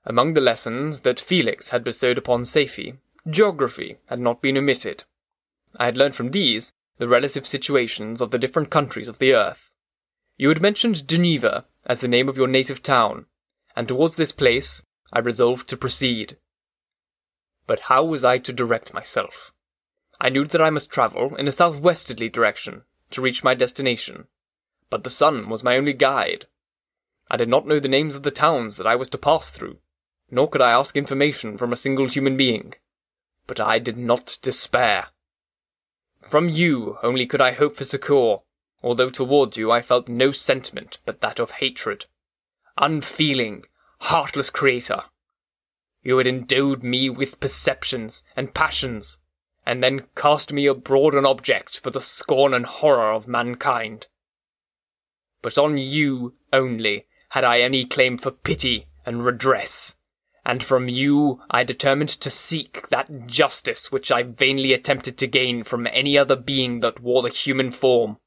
Among 0.05 0.33
the 0.33 0.41
lessons 0.41 1.01
that 1.01 1.19
Felix 1.19 1.69
had 1.69 1.83
bestowed 1.83 2.17
upon 2.17 2.43
Safie, 2.43 2.97
geography 3.29 3.97
had 4.05 4.19
not 4.19 4.41
been 4.41 4.57
omitted. 4.57 5.03
I 5.77 5.85
had 5.85 5.97
learned 5.97 6.15
from 6.15 6.31
these 6.31 6.71
the 6.97 7.07
relative 7.07 7.45
situations 7.45 8.21
of 8.21 8.31
the 8.31 8.39
different 8.39 8.69
countries 8.69 9.07
of 9.07 9.19
the 9.19 9.33
earth. 9.33 9.71
You 10.37 10.49
had 10.49 10.61
mentioned 10.61 11.07
Geneva 11.07 11.65
as 11.85 12.01
the 12.01 12.07
name 12.07 12.29
of 12.29 12.37
your 12.37 12.47
native 12.47 12.81
town, 12.81 13.25
and 13.75 13.87
towards 13.87 14.15
this 14.15 14.31
place 14.31 14.83
I 15.11 15.19
resolved 15.19 15.67
to 15.69 15.77
proceed. 15.77 16.37
But 17.67 17.81
how 17.81 18.05
was 18.05 18.23
I 18.23 18.37
to 18.39 18.53
direct 18.53 18.93
myself? 18.93 19.53
I 20.19 20.29
knew 20.29 20.45
that 20.45 20.61
I 20.61 20.69
must 20.69 20.89
travel 20.89 21.35
in 21.35 21.47
a 21.47 21.51
southwesterly 21.51 22.29
direction 22.29 22.83
to 23.11 23.21
reach 23.21 23.43
my 23.43 23.53
destination, 23.53 24.27
but 24.89 25.03
the 25.03 25.09
sun 25.09 25.49
was 25.49 25.63
my 25.63 25.77
only 25.77 25.93
guide. 25.93 26.47
I 27.29 27.37
did 27.37 27.49
not 27.49 27.67
know 27.67 27.79
the 27.79 27.87
names 27.87 28.15
of 28.15 28.23
the 28.23 28.31
towns 28.31 28.77
that 28.77 28.87
I 28.87 28.95
was 28.95 29.09
to 29.09 29.17
pass 29.17 29.49
through, 29.49 29.79
nor 30.29 30.47
could 30.47 30.61
I 30.61 30.71
ask 30.71 30.95
information 30.95 31.57
from 31.57 31.73
a 31.73 31.77
single 31.77 32.07
human 32.07 32.37
being. 32.37 32.73
But 33.47 33.59
I 33.59 33.79
did 33.79 33.97
not 33.97 34.37
despair. 34.41 35.07
From 36.21 36.49
you 36.49 36.97
only 37.03 37.25
could 37.25 37.41
I 37.41 37.51
hope 37.51 37.75
for 37.75 37.83
succour, 37.83 38.43
although 38.83 39.09
towards 39.09 39.57
you 39.57 39.71
I 39.71 39.81
felt 39.81 40.09
no 40.09 40.31
sentiment 40.31 40.99
but 41.05 41.21
that 41.21 41.39
of 41.39 41.51
hatred. 41.51 42.05
Unfeeling, 42.77 43.65
heartless 44.01 44.49
creator! 44.49 45.03
You 46.03 46.17
had 46.19 46.27
endowed 46.27 46.83
me 46.83 47.09
with 47.09 47.39
perceptions 47.39 48.23
and 48.35 48.53
passions, 48.53 49.17
and 49.65 49.83
then 49.83 50.07
cast 50.15 50.53
me 50.53 50.67
abroad 50.67 51.15
an 51.15 51.25
object 51.25 51.79
for 51.79 51.89
the 51.89 52.01
scorn 52.01 52.53
and 52.53 52.65
horror 52.65 53.11
of 53.11 53.27
mankind. 53.27 54.07
But 55.45 55.59
on 55.59 55.77
you 55.77 56.33
only 56.51 57.05
had 57.29 57.43
I 57.43 57.59
any 57.59 57.85
claim 57.85 58.17
for 58.17 58.31
pity 58.31 58.87
and 59.05 59.23
redress, 59.23 59.93
and 60.43 60.63
from 60.63 60.89
you 60.89 61.39
I 61.51 61.63
determined 61.63 62.09
to 62.09 62.31
seek 62.31 62.89
that 62.89 63.27
justice 63.27 63.91
which 63.91 64.11
I 64.11 64.23
vainly 64.23 64.73
attempted 64.73 65.19
to 65.19 65.27
gain 65.27 65.61
from 65.61 65.85
any 65.85 66.17
other 66.17 66.35
being 66.35 66.79
that 66.79 66.99
wore 66.99 67.21
the 67.21 67.29
human 67.29 67.69
form. 67.69 68.17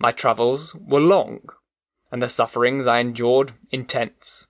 My 0.00 0.10
travels 0.10 0.74
were 0.74 0.98
long, 0.98 1.42
and 2.10 2.20
the 2.20 2.28
sufferings 2.28 2.88
I 2.88 2.98
endured 2.98 3.52
intense. 3.70 4.48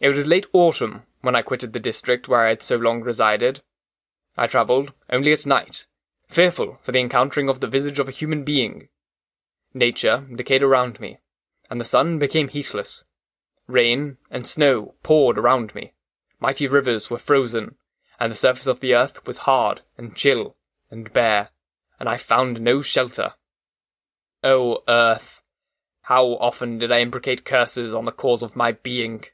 It 0.00 0.08
was 0.08 0.26
late 0.26 0.46
autumn 0.54 1.02
when 1.20 1.36
I 1.36 1.42
quitted 1.42 1.74
the 1.74 1.80
district 1.80 2.28
where 2.28 2.46
I 2.46 2.48
had 2.48 2.62
so 2.62 2.76
long 2.76 3.02
resided. 3.02 3.60
I 4.38 4.46
travelled 4.46 4.94
only 5.10 5.34
at 5.34 5.44
night, 5.44 5.86
fearful 6.28 6.78
for 6.80 6.92
the 6.92 7.00
encountering 7.00 7.50
of 7.50 7.60
the 7.60 7.68
visage 7.68 7.98
of 7.98 8.08
a 8.08 8.10
human 8.10 8.42
being. 8.42 8.88
Nature 9.74 10.24
decayed 10.32 10.62
around 10.62 11.00
me, 11.00 11.18
and 11.68 11.80
the 11.80 11.84
sun 11.84 12.18
became 12.18 12.46
heatless. 12.48 13.04
Rain 13.66 14.18
and 14.30 14.46
snow 14.46 14.94
poured 15.02 15.36
around 15.36 15.74
me. 15.74 15.92
Mighty 16.38 16.68
rivers 16.68 17.10
were 17.10 17.18
frozen, 17.18 17.74
and 18.20 18.30
the 18.30 18.36
surface 18.36 18.68
of 18.68 18.78
the 18.78 18.94
earth 18.94 19.26
was 19.26 19.38
hard 19.38 19.80
and 19.98 20.14
chill 20.14 20.56
and 20.90 21.12
bare, 21.12 21.48
and 21.98 22.08
I 22.08 22.16
found 22.16 22.60
no 22.60 22.82
shelter. 22.82 23.34
O 24.44 24.84
earth, 24.86 25.42
how 26.02 26.34
often 26.34 26.78
did 26.78 26.92
I 26.92 26.98
imprecate 26.98 27.44
curses 27.44 27.92
on 27.92 28.04
the 28.04 28.12
cause 28.12 28.42
of 28.42 28.54
my 28.54 28.72
being! 28.72 29.24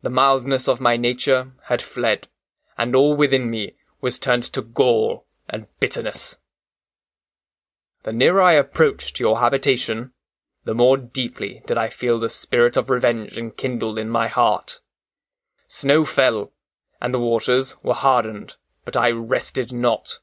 The 0.00 0.10
mildness 0.10 0.66
of 0.66 0.80
my 0.80 0.96
nature 0.96 1.52
had 1.64 1.82
fled, 1.82 2.28
and 2.78 2.94
all 2.94 3.14
within 3.14 3.50
me 3.50 3.74
was 4.00 4.18
turned 4.18 4.44
to 4.44 4.62
gall 4.62 5.26
and 5.48 5.66
bitterness. 5.78 6.38
The 8.02 8.12
nearer 8.12 8.40
I 8.40 8.52
approached 8.52 9.20
your 9.20 9.40
habitation, 9.40 10.12
the 10.64 10.74
more 10.74 10.96
deeply 10.96 11.62
did 11.66 11.76
I 11.76 11.88
feel 11.88 12.18
the 12.18 12.28
spirit 12.28 12.76
of 12.76 12.88
revenge 12.88 13.36
enkindled 13.36 13.98
in 13.98 14.08
my 14.08 14.28
heart. 14.28 14.80
Snow 15.66 16.04
fell, 16.04 16.52
and 17.00 17.12
the 17.12 17.20
waters 17.20 17.76
were 17.82 17.94
hardened, 17.94 18.56
but 18.84 18.96
I 18.96 19.10
rested 19.10 19.72
not. 19.72 20.20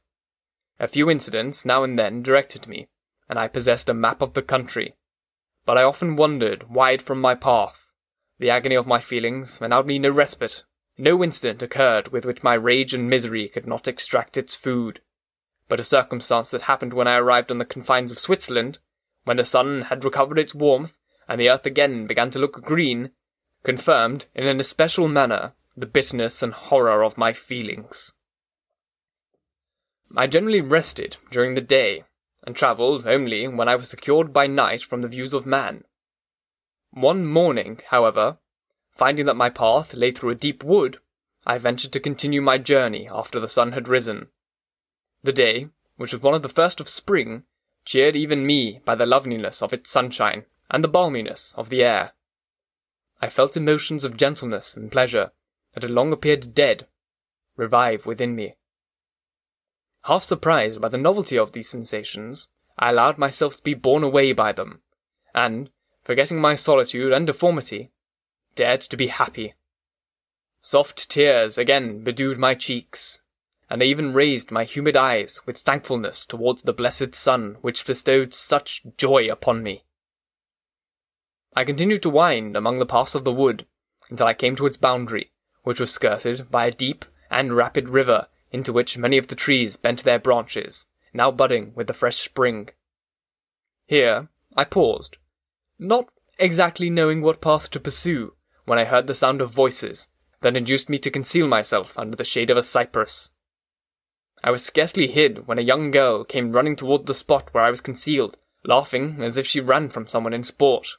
A 0.79 0.87
few 0.87 1.09
incidents 1.09 1.65
now 1.65 1.83
and 1.83 1.97
then 1.97 2.21
directed 2.21 2.67
me, 2.67 2.87
and 3.29 3.37
I 3.39 3.47
possessed 3.47 3.89
a 3.89 3.93
map 3.93 4.21
of 4.21 4.33
the 4.33 4.41
country, 4.41 4.95
but 5.65 5.77
I 5.77 5.83
often 5.83 6.15
wandered 6.15 6.69
wide 6.69 7.01
from 7.01 7.21
my 7.21 7.35
path. 7.35 7.87
The 8.39 8.49
agony 8.49 8.75
of 8.75 8.87
my 8.87 8.99
feelings 8.99 9.59
allowed 9.61 9.87
me 9.87 9.99
no 9.99 10.09
respite. 10.09 10.63
No 10.97 11.23
incident 11.23 11.61
occurred 11.61 12.09
with 12.09 12.25
which 12.25 12.43
my 12.43 12.53
rage 12.53 12.93
and 12.93 13.09
misery 13.09 13.49
could 13.49 13.67
not 13.67 13.87
extract 13.87 14.37
its 14.37 14.55
food. 14.55 15.01
But 15.69 15.79
a 15.79 15.83
circumstance 15.83 16.49
that 16.51 16.63
happened 16.63 16.93
when 16.93 17.07
I 17.07 17.17
arrived 17.17 17.51
on 17.51 17.57
the 17.57 17.65
confines 17.65 18.11
of 18.11 18.19
Switzerland, 18.19 18.79
when 19.25 19.37
the 19.37 19.45
sun 19.45 19.83
had 19.83 20.03
recovered 20.03 20.39
its 20.39 20.55
warmth, 20.55 20.97
and 21.27 21.39
the 21.39 21.49
earth 21.49 21.65
again 21.65 22.07
began 22.07 22.31
to 22.31 22.39
look 22.39 22.61
green, 22.63 23.11
confirmed, 23.63 24.27
in 24.33 24.47
an 24.47 24.59
especial 24.59 25.07
manner, 25.07 25.53
the 25.75 25.85
bitterness 25.85 26.41
and 26.41 26.53
horror 26.53 27.03
of 27.03 27.17
my 27.17 27.33
feelings. 27.33 28.13
I 30.15 30.27
generally 30.27 30.61
rested 30.61 31.17
during 31.31 31.55
the 31.55 31.61
day, 31.61 32.05
and 32.45 32.55
travelled 32.55 33.05
only 33.05 33.47
when 33.47 33.67
I 33.67 33.75
was 33.75 33.89
secured 33.89 34.31
by 34.31 34.47
night 34.47 34.81
from 34.81 35.01
the 35.01 35.09
views 35.09 35.33
of 35.33 35.45
man. 35.45 35.83
One 36.91 37.25
morning, 37.25 37.81
however, 37.89 38.37
finding 38.95 39.25
that 39.25 39.35
my 39.35 39.49
path 39.49 39.93
lay 39.93 40.11
through 40.11 40.29
a 40.29 40.35
deep 40.35 40.63
wood, 40.63 40.99
I 41.45 41.57
ventured 41.57 41.91
to 41.91 41.99
continue 41.99 42.41
my 42.41 42.57
journey 42.57 43.09
after 43.11 43.39
the 43.39 43.49
sun 43.49 43.73
had 43.73 43.89
risen. 43.89 44.29
The 45.23 45.33
day, 45.33 45.69
which 45.95 46.13
was 46.13 46.21
one 46.21 46.33
of 46.33 46.41
the 46.41 46.49
first 46.49 46.79
of 46.79 46.89
spring, 46.89 47.43
cheered 47.85 48.15
even 48.15 48.45
me 48.45 48.81
by 48.85 48.95
the 48.95 49.05
loveliness 49.05 49.61
of 49.61 49.73
its 49.73 49.89
sunshine 49.89 50.45
and 50.69 50.83
the 50.83 50.89
balminess 50.89 51.55
of 51.55 51.69
the 51.69 51.83
air. 51.83 52.13
I 53.21 53.29
felt 53.29 53.57
emotions 53.57 54.03
of 54.03 54.17
gentleness 54.17 54.75
and 54.75 54.91
pleasure 54.91 55.31
that 55.73 55.83
had 55.83 55.91
long 55.91 56.11
appeared 56.13 56.53
dead 56.53 56.87
revive 57.55 58.05
within 58.05 58.35
me. 58.35 58.55
Half 60.03 60.23
surprised 60.23 60.79
by 60.79 60.89
the 60.89 60.97
novelty 60.97 61.37
of 61.37 61.51
these 61.51 61.67
sensations, 61.67 62.47
I 62.77 62.91
allowed 62.91 63.17
myself 63.17 63.57
to 63.57 63.63
be 63.63 63.73
borne 63.73 64.03
away 64.03 64.31
by 64.31 64.51
them, 64.51 64.81
and, 65.33 65.71
forgetting 66.03 66.39
my 66.39 66.55
solitude 66.55 67.11
and 67.11 67.25
deformity, 67.25 67.91
dared 68.55 68.81
to 68.81 68.97
be 68.97 69.07
happy. 69.07 69.55
Soft 70.61 71.09
tears 71.09 71.57
again 71.57 72.03
bedewed 72.03 72.37
my 72.37 72.53
cheeks, 72.53 73.21
and 73.69 73.81
they 73.81 73.87
even 73.87 74.13
raised 74.13 74.51
my 74.51 74.63
humid 74.63 74.95
eyes 74.95 75.41
with 75.45 75.57
thankfulness 75.57 76.25
towards 76.25 76.61
the 76.61 76.73
blessed 76.73 77.13
sun 77.13 77.57
which 77.61 77.85
bestowed 77.85 78.33
such 78.33 78.83
joy 78.97 79.29
upon 79.29 79.61
me. 79.61 79.83
I 81.53 81.65
continued 81.65 82.01
to 82.03 82.09
wind 82.09 82.55
among 82.55 82.79
the 82.79 82.85
paths 82.85 83.15
of 83.15 83.23
the 83.23 83.33
wood 83.33 83.65
until 84.09 84.27
I 84.27 84.33
came 84.33 84.55
to 84.55 84.65
its 84.65 84.77
boundary, 84.77 85.31
which 85.63 85.79
was 85.79 85.91
skirted 85.91 86.49
by 86.49 86.67
a 86.67 86.71
deep 86.71 87.03
and 87.29 87.53
rapid 87.53 87.89
river 87.89 88.27
into 88.51 88.71
which 88.71 88.97
many 88.97 89.17
of 89.17 89.27
the 89.27 89.35
trees 89.35 89.75
bent 89.75 90.03
their 90.03 90.19
branches, 90.19 90.87
now 91.13 91.31
budding 91.31 91.73
with 91.75 91.87
the 91.87 91.93
fresh 91.93 92.17
spring. 92.17 92.69
Here 93.85 94.29
I 94.55 94.63
paused, 94.63 95.17
not 95.77 96.09
exactly 96.39 96.89
knowing 96.89 97.21
what 97.21 97.41
path 97.41 97.69
to 97.71 97.79
pursue, 97.79 98.35
when 98.65 98.79
I 98.79 98.85
heard 98.85 99.07
the 99.07 99.15
sound 99.15 99.41
of 99.41 99.51
voices 99.51 100.09
that 100.41 100.55
induced 100.55 100.89
me 100.89 100.97
to 100.99 101.11
conceal 101.11 101.47
myself 101.47 101.97
under 101.97 102.15
the 102.15 102.23
shade 102.23 102.49
of 102.49 102.57
a 102.57 102.63
cypress. 102.63 103.31
I 104.43 104.51
was 104.51 104.63
scarcely 104.63 105.07
hid 105.07 105.47
when 105.47 105.57
a 105.57 105.63
young 105.63 105.91
girl 105.91 106.23
came 106.23 106.51
running 106.51 106.75
toward 106.75 107.05
the 107.05 107.13
spot 107.13 107.53
where 107.53 107.63
I 107.63 107.69
was 107.69 107.81
concealed, 107.81 108.37
laughing 108.63 109.21
as 109.21 109.37
if 109.37 109.47
she 109.47 109.59
ran 109.59 109.89
from 109.89 110.07
someone 110.07 110.33
in 110.33 110.43
sport. 110.43 110.97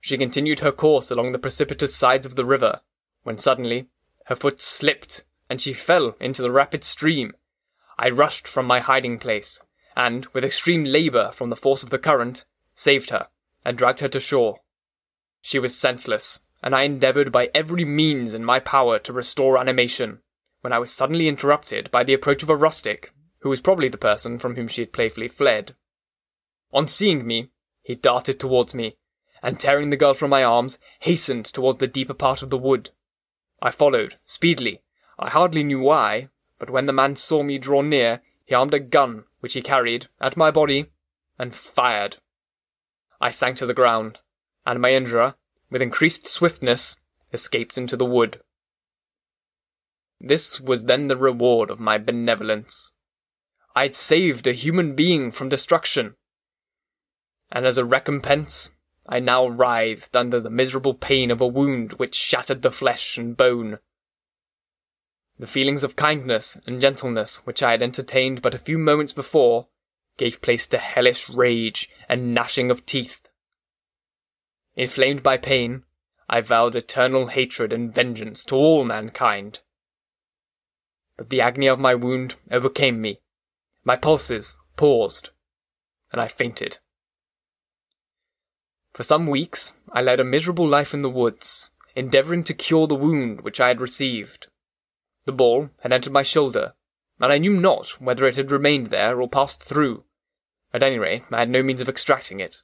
She 0.00 0.18
continued 0.18 0.60
her 0.60 0.72
course 0.72 1.10
along 1.10 1.32
the 1.32 1.38
precipitous 1.38 1.94
sides 1.94 2.26
of 2.26 2.34
the 2.36 2.44
river, 2.44 2.80
when 3.22 3.38
suddenly 3.38 3.88
her 4.26 4.36
foot 4.36 4.60
slipped 4.60 5.24
and 5.48 5.60
she 5.60 5.72
fell 5.72 6.16
into 6.18 6.42
the 6.42 6.50
rapid 6.50 6.82
stream. 6.82 7.34
I 7.98 8.10
rushed 8.10 8.48
from 8.48 8.66
my 8.66 8.80
hiding 8.80 9.18
place, 9.18 9.60
and, 9.94 10.26
with 10.26 10.44
extreme 10.44 10.84
labour 10.84 11.30
from 11.32 11.50
the 11.50 11.56
force 11.56 11.82
of 11.82 11.90
the 11.90 11.98
current, 11.98 12.44
saved 12.74 13.10
her, 13.10 13.28
and 13.64 13.76
dragged 13.76 14.00
her 14.00 14.08
to 14.08 14.20
shore. 14.20 14.60
She 15.40 15.58
was 15.58 15.76
senseless, 15.76 16.40
and 16.62 16.74
I 16.74 16.84
endeavoured 16.84 17.30
by 17.30 17.50
every 17.54 17.84
means 17.84 18.34
in 18.34 18.44
my 18.44 18.60
power 18.60 18.98
to 19.00 19.12
restore 19.12 19.58
animation, 19.58 20.20
when 20.62 20.72
I 20.72 20.78
was 20.78 20.92
suddenly 20.92 21.28
interrupted 21.28 21.90
by 21.90 22.02
the 22.02 22.14
approach 22.14 22.42
of 22.42 22.48
a 22.48 22.56
rustic, 22.56 23.12
who 23.40 23.50
was 23.50 23.60
probably 23.60 23.88
the 23.88 23.98
person 23.98 24.38
from 24.38 24.56
whom 24.56 24.68
she 24.68 24.82
had 24.82 24.92
playfully 24.92 25.28
fled. 25.28 25.74
On 26.72 26.88
seeing 26.88 27.26
me, 27.26 27.50
he 27.82 27.94
darted 27.94 28.40
towards 28.40 28.74
me, 28.74 28.96
and 29.42 29.58
tearing 29.58 29.90
the 29.90 29.96
girl 29.96 30.14
from 30.14 30.30
my 30.30 30.42
arms, 30.42 30.78
hastened 31.00 31.44
toward 31.44 31.78
the 31.78 31.88
deeper 31.88 32.14
part 32.14 32.42
of 32.42 32.50
the 32.50 32.56
wood. 32.58 32.90
I 33.60 33.70
followed, 33.70 34.18
speedily, 34.24 34.80
I 35.18 35.28
hardly 35.28 35.64
knew 35.64 35.80
why, 35.80 36.28
but 36.58 36.70
when 36.70 36.86
the 36.86 36.92
man 36.92 37.16
saw 37.16 37.42
me 37.42 37.58
draw 37.58 37.82
near, 37.82 38.22
he 38.44 38.54
armed 38.54 38.74
a 38.74 38.80
gun 38.80 39.24
which 39.40 39.54
he 39.54 39.62
carried 39.62 40.08
at 40.20 40.36
my 40.36 40.50
body 40.52 40.86
and 41.38 41.54
fired. 41.54 42.18
I 43.20 43.30
sank 43.30 43.56
to 43.58 43.66
the 43.66 43.74
ground, 43.74 44.20
and 44.64 44.80
my 44.80 44.92
injurer, 44.92 45.34
with 45.70 45.82
increased 45.82 46.26
swiftness, 46.26 46.96
escaped 47.32 47.76
into 47.76 47.96
the 47.96 48.04
wood. 48.04 48.40
This 50.24 50.60
was 50.60 50.84
then 50.84 51.08
the 51.08 51.16
reward 51.16 51.68
of 51.68 51.80
my 51.80 51.98
benevolence. 51.98 52.92
I 53.74 53.82
had 53.82 53.94
saved 53.96 54.46
a 54.46 54.52
human 54.52 54.94
being 54.94 55.32
from 55.32 55.48
destruction, 55.48 56.14
and 57.50 57.66
as 57.66 57.76
a 57.76 57.84
recompense, 57.84 58.70
I 59.08 59.18
now 59.18 59.48
writhed 59.48 60.14
under 60.14 60.38
the 60.38 60.48
miserable 60.48 60.94
pain 60.94 61.32
of 61.32 61.40
a 61.40 61.46
wound 61.46 61.94
which 61.94 62.14
shattered 62.14 62.62
the 62.62 62.70
flesh 62.70 63.18
and 63.18 63.36
bone. 63.36 63.80
The 65.40 65.48
feelings 65.48 65.82
of 65.82 65.96
kindness 65.96 66.56
and 66.68 66.80
gentleness 66.80 67.38
which 67.38 67.60
I 67.60 67.72
had 67.72 67.82
entertained 67.82 68.42
but 68.42 68.54
a 68.54 68.58
few 68.58 68.78
moments 68.78 69.12
before 69.12 69.66
gave 70.18 70.40
place 70.40 70.68
to 70.68 70.78
hellish 70.78 71.28
rage 71.28 71.90
and 72.08 72.32
gnashing 72.32 72.70
of 72.70 72.86
teeth. 72.86 73.28
Inflamed 74.76 75.24
by 75.24 75.36
pain, 75.36 75.82
I 76.28 76.42
vowed 76.42 76.76
eternal 76.76 77.26
hatred 77.26 77.72
and 77.72 77.92
vengeance 77.92 78.44
to 78.44 78.54
all 78.54 78.84
mankind. 78.84 79.60
But 81.22 81.30
the 81.30 81.40
agony 81.40 81.68
of 81.68 81.78
my 81.78 81.94
wound 81.94 82.34
overcame 82.50 83.00
me. 83.00 83.20
My 83.84 83.94
pulses 83.94 84.56
paused, 84.76 85.30
and 86.10 86.20
I 86.20 86.26
fainted. 86.26 86.78
For 88.92 89.04
some 89.04 89.28
weeks 89.28 89.74
I 89.92 90.02
led 90.02 90.18
a 90.18 90.24
miserable 90.24 90.66
life 90.66 90.92
in 90.92 91.02
the 91.02 91.08
woods, 91.08 91.70
endeavouring 91.94 92.42
to 92.42 92.54
cure 92.54 92.88
the 92.88 92.96
wound 92.96 93.42
which 93.42 93.60
I 93.60 93.68
had 93.68 93.80
received. 93.80 94.48
The 95.24 95.30
ball 95.30 95.70
had 95.82 95.92
entered 95.92 96.12
my 96.12 96.24
shoulder, 96.24 96.74
and 97.20 97.32
I 97.32 97.38
knew 97.38 97.52
not 97.52 98.00
whether 98.00 98.26
it 98.26 98.34
had 98.34 98.50
remained 98.50 98.88
there 98.88 99.20
or 99.20 99.28
passed 99.28 99.62
through. 99.62 100.02
At 100.74 100.82
any 100.82 100.98
rate, 100.98 101.22
I 101.30 101.38
had 101.38 101.50
no 101.50 101.62
means 101.62 101.80
of 101.80 101.88
extracting 101.88 102.40
it. 102.40 102.62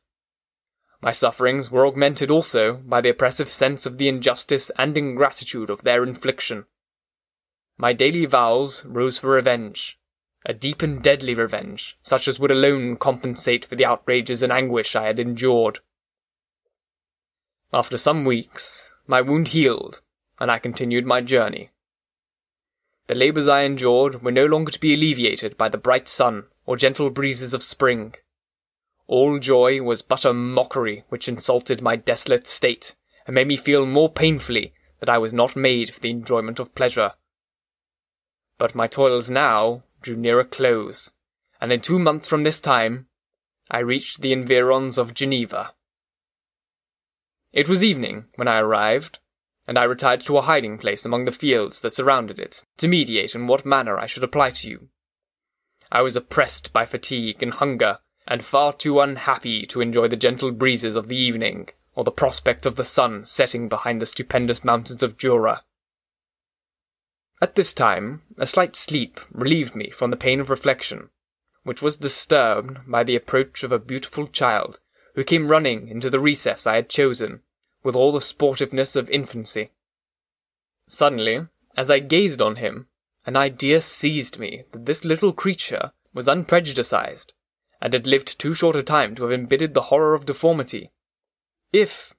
My 1.00 1.12
sufferings 1.12 1.70
were 1.70 1.86
augmented 1.86 2.28
also 2.28 2.74
by 2.74 3.02
the 3.02 3.10
oppressive 3.10 3.50
sense 3.50 3.86
of 3.86 3.98
the 3.98 4.08
injustice 4.08 4.72
and 4.76 4.98
ingratitude 4.98 5.70
of 5.70 5.84
their 5.84 6.02
infliction. 6.02 6.66
My 7.80 7.92
daily 7.92 8.26
vows 8.26 8.84
rose 8.84 9.18
for 9.18 9.30
revenge, 9.30 10.00
a 10.44 10.52
deep 10.52 10.82
and 10.82 11.00
deadly 11.00 11.32
revenge, 11.32 11.96
such 12.02 12.26
as 12.26 12.40
would 12.40 12.50
alone 12.50 12.96
compensate 12.96 13.64
for 13.64 13.76
the 13.76 13.84
outrages 13.84 14.42
and 14.42 14.52
anguish 14.52 14.96
I 14.96 15.04
had 15.04 15.20
endured. 15.20 15.78
After 17.72 17.96
some 17.96 18.24
weeks, 18.24 18.94
my 19.06 19.20
wound 19.20 19.48
healed, 19.48 20.00
and 20.40 20.50
I 20.50 20.58
continued 20.58 21.06
my 21.06 21.20
journey. 21.20 21.70
The 23.06 23.14
labours 23.14 23.46
I 23.46 23.62
endured 23.62 24.24
were 24.24 24.32
no 24.32 24.46
longer 24.46 24.72
to 24.72 24.80
be 24.80 24.94
alleviated 24.94 25.56
by 25.56 25.68
the 25.68 25.78
bright 25.78 26.08
sun 26.08 26.46
or 26.66 26.76
gentle 26.76 27.10
breezes 27.10 27.54
of 27.54 27.62
spring. 27.62 28.14
All 29.06 29.38
joy 29.38 29.82
was 29.82 30.02
but 30.02 30.24
a 30.24 30.34
mockery 30.34 31.04
which 31.10 31.28
insulted 31.28 31.80
my 31.80 31.94
desolate 31.94 32.48
state, 32.48 32.96
and 33.24 33.34
made 33.34 33.46
me 33.46 33.56
feel 33.56 33.86
more 33.86 34.10
painfully 34.10 34.74
that 34.98 35.08
I 35.08 35.18
was 35.18 35.32
not 35.32 35.54
made 35.54 35.94
for 35.94 36.00
the 36.00 36.10
enjoyment 36.10 36.58
of 36.58 36.74
pleasure. 36.74 37.12
But 38.58 38.74
my 38.74 38.86
toils 38.86 39.30
now 39.30 39.84
drew 40.02 40.16
near 40.16 40.40
a 40.40 40.44
close, 40.44 41.12
and 41.60 41.72
in 41.72 41.80
two 41.80 41.98
months 41.98 42.28
from 42.28 42.42
this 42.42 42.60
time 42.60 43.06
I 43.70 43.78
reached 43.78 44.20
the 44.20 44.32
environs 44.32 44.98
of 44.98 45.14
Geneva. 45.14 45.74
It 47.52 47.68
was 47.68 47.84
evening 47.84 48.26
when 48.34 48.48
I 48.48 48.58
arrived, 48.58 49.20
and 49.66 49.78
I 49.78 49.84
retired 49.84 50.22
to 50.22 50.38
a 50.38 50.42
hiding 50.42 50.78
place 50.78 51.04
among 51.04 51.24
the 51.24 51.32
fields 51.32 51.80
that 51.80 51.90
surrounded 51.90 52.38
it, 52.38 52.64
to 52.78 52.88
meditate 52.88 53.34
in 53.34 53.46
what 53.46 53.66
manner 53.66 53.98
I 53.98 54.06
should 54.06 54.24
apply 54.24 54.50
to 54.50 54.68
you. 54.68 54.88
I 55.90 56.02
was 56.02 56.16
oppressed 56.16 56.72
by 56.72 56.84
fatigue 56.84 57.42
and 57.42 57.52
hunger, 57.54 57.98
and 58.26 58.44
far 58.44 58.72
too 58.72 59.00
unhappy 59.00 59.66
to 59.66 59.80
enjoy 59.80 60.08
the 60.08 60.16
gentle 60.16 60.52
breezes 60.52 60.96
of 60.96 61.08
the 61.08 61.16
evening, 61.16 61.68
or 61.94 62.04
the 62.04 62.10
prospect 62.10 62.66
of 62.66 62.76
the 62.76 62.84
sun 62.84 63.24
setting 63.24 63.68
behind 63.68 64.00
the 64.00 64.06
stupendous 64.06 64.64
mountains 64.64 65.02
of 65.02 65.16
Jura. 65.16 65.64
At 67.40 67.54
this 67.54 67.72
time, 67.72 68.22
a 68.36 68.48
slight 68.48 68.74
sleep 68.74 69.20
relieved 69.30 69.76
me 69.76 69.90
from 69.90 70.10
the 70.10 70.16
pain 70.16 70.40
of 70.40 70.50
reflection, 70.50 71.10
which 71.62 71.80
was 71.80 71.96
disturbed 71.96 72.90
by 72.90 73.04
the 73.04 73.14
approach 73.14 73.62
of 73.62 73.70
a 73.70 73.78
beautiful 73.78 74.26
child 74.26 74.80
who 75.14 75.22
came 75.22 75.48
running 75.48 75.86
into 75.88 76.10
the 76.10 76.18
recess 76.18 76.66
I 76.66 76.74
had 76.74 76.88
chosen, 76.88 77.42
with 77.84 77.94
all 77.94 78.10
the 78.10 78.20
sportiveness 78.20 78.96
of 78.96 79.08
infancy. 79.08 79.70
Suddenly, 80.88 81.46
as 81.76 81.92
I 81.92 82.00
gazed 82.00 82.42
on 82.42 82.56
him, 82.56 82.88
an 83.24 83.36
idea 83.36 83.82
seized 83.82 84.40
me 84.40 84.64
that 84.72 84.86
this 84.86 85.04
little 85.04 85.32
creature 85.32 85.92
was 86.12 86.26
unprejudiced, 86.26 87.34
and 87.80 87.92
had 87.92 88.08
lived 88.08 88.40
too 88.40 88.52
short 88.52 88.74
a 88.74 88.82
time 88.82 89.14
to 89.14 89.22
have 89.22 89.32
embittered 89.32 89.74
the 89.74 89.82
horror 89.82 90.14
of 90.14 90.26
deformity. 90.26 90.90
If, 91.72 92.14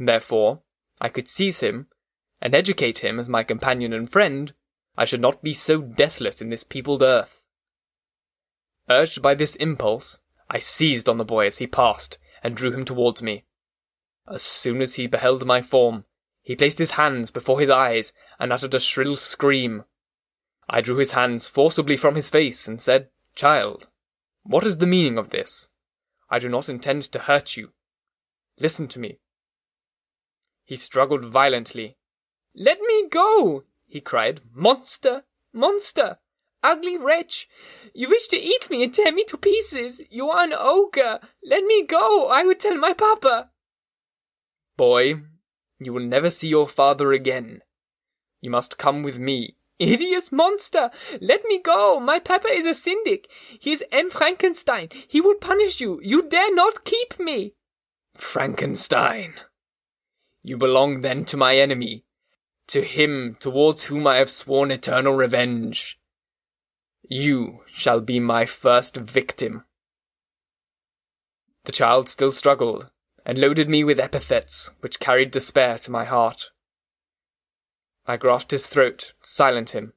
therefore, 0.00 0.62
I 1.00 1.10
could 1.10 1.28
seize 1.28 1.60
him, 1.60 1.86
and 2.40 2.56
educate 2.56 2.98
him 2.98 3.20
as 3.20 3.28
my 3.28 3.44
companion 3.44 3.92
and 3.92 4.10
friend, 4.10 4.52
I 4.96 5.04
should 5.04 5.20
not 5.20 5.42
be 5.42 5.52
so 5.52 5.80
desolate 5.80 6.40
in 6.40 6.50
this 6.50 6.64
peopled 6.64 7.02
earth. 7.02 7.42
Urged 8.88 9.22
by 9.22 9.34
this 9.34 9.56
impulse, 9.56 10.20
I 10.48 10.58
seized 10.58 11.08
on 11.08 11.18
the 11.18 11.24
boy 11.24 11.46
as 11.46 11.58
he 11.58 11.66
passed, 11.66 12.18
and 12.42 12.56
drew 12.56 12.70
him 12.70 12.84
towards 12.84 13.22
me. 13.22 13.44
As 14.28 14.42
soon 14.42 14.80
as 14.80 14.94
he 14.94 15.06
beheld 15.06 15.44
my 15.44 15.62
form, 15.62 16.04
he 16.42 16.54
placed 16.54 16.78
his 16.78 16.92
hands 16.92 17.30
before 17.30 17.58
his 17.58 17.70
eyes 17.70 18.12
and 18.38 18.52
uttered 18.52 18.74
a 18.74 18.80
shrill 18.80 19.16
scream. 19.16 19.84
I 20.68 20.80
drew 20.80 20.96
his 20.96 21.12
hands 21.12 21.48
forcibly 21.48 21.96
from 21.96 22.14
his 22.14 22.30
face 22.30 22.68
and 22.68 22.80
said, 22.80 23.08
Child, 23.34 23.88
what 24.42 24.64
is 24.64 24.78
the 24.78 24.86
meaning 24.86 25.18
of 25.18 25.30
this? 25.30 25.70
I 26.30 26.38
do 26.38 26.48
not 26.48 26.68
intend 26.68 27.04
to 27.04 27.18
hurt 27.18 27.56
you. 27.56 27.72
Listen 28.58 28.88
to 28.88 28.98
me. 28.98 29.18
He 30.64 30.76
struggled 30.76 31.24
violently. 31.24 31.96
Let 32.54 32.80
me 32.80 33.08
go, 33.08 33.64
he 33.94 34.00
cried. 34.00 34.40
Monster! 34.52 35.22
Monster! 35.52 36.18
Ugly 36.64 36.98
wretch! 36.98 37.48
You 37.94 38.08
wish 38.08 38.26
to 38.26 38.36
eat 38.36 38.68
me 38.68 38.82
and 38.82 38.92
tear 38.92 39.12
me 39.12 39.22
to 39.26 39.36
pieces! 39.36 40.02
You 40.10 40.30
are 40.30 40.42
an 40.42 40.52
ogre! 40.52 41.20
Let 41.44 41.62
me 41.62 41.86
go! 41.86 42.28
I 42.28 42.42
will 42.42 42.56
tell 42.56 42.76
my 42.76 42.92
papa! 42.92 43.50
Boy, 44.76 45.22
you 45.78 45.92
will 45.92 46.04
never 46.04 46.28
see 46.28 46.48
your 46.48 46.66
father 46.66 47.12
again. 47.12 47.60
You 48.40 48.50
must 48.50 48.78
come 48.78 49.04
with 49.04 49.20
me. 49.20 49.58
Hideous 49.78 50.32
monster! 50.32 50.90
Let 51.20 51.44
me 51.44 51.60
go! 51.60 52.00
My 52.00 52.18
papa 52.18 52.48
is 52.48 52.66
a 52.66 52.74
syndic. 52.74 53.30
He 53.60 53.70
is 53.70 53.84
M. 53.92 54.10
Frankenstein. 54.10 54.88
He 55.06 55.20
will 55.20 55.36
punish 55.36 55.80
you. 55.80 56.00
You 56.02 56.28
dare 56.28 56.52
not 56.52 56.84
keep 56.84 57.20
me. 57.20 57.54
Frankenstein! 58.14 59.34
You 60.42 60.58
belong 60.58 61.02
then 61.02 61.24
to 61.26 61.36
my 61.36 61.56
enemy, 61.56 62.03
to 62.68 62.82
him 62.82 63.36
towards 63.38 63.84
whom 63.84 64.06
I 64.06 64.16
have 64.16 64.30
sworn 64.30 64.70
eternal 64.70 65.14
revenge. 65.14 65.98
You 67.08 67.60
shall 67.70 68.00
be 68.00 68.20
my 68.20 68.46
first 68.46 68.96
victim. 68.96 69.64
The 71.64 71.72
child 71.72 72.08
still 72.08 72.32
struggled, 72.32 72.90
and 73.26 73.38
loaded 73.38 73.68
me 73.68 73.84
with 73.84 74.00
epithets 74.00 74.70
which 74.80 75.00
carried 75.00 75.30
despair 75.30 75.78
to 75.78 75.90
my 75.90 76.04
heart. 76.04 76.50
I 78.06 78.16
grasped 78.16 78.50
his 78.50 78.66
throat 78.66 79.14
to 79.22 79.64
him, 79.72 79.94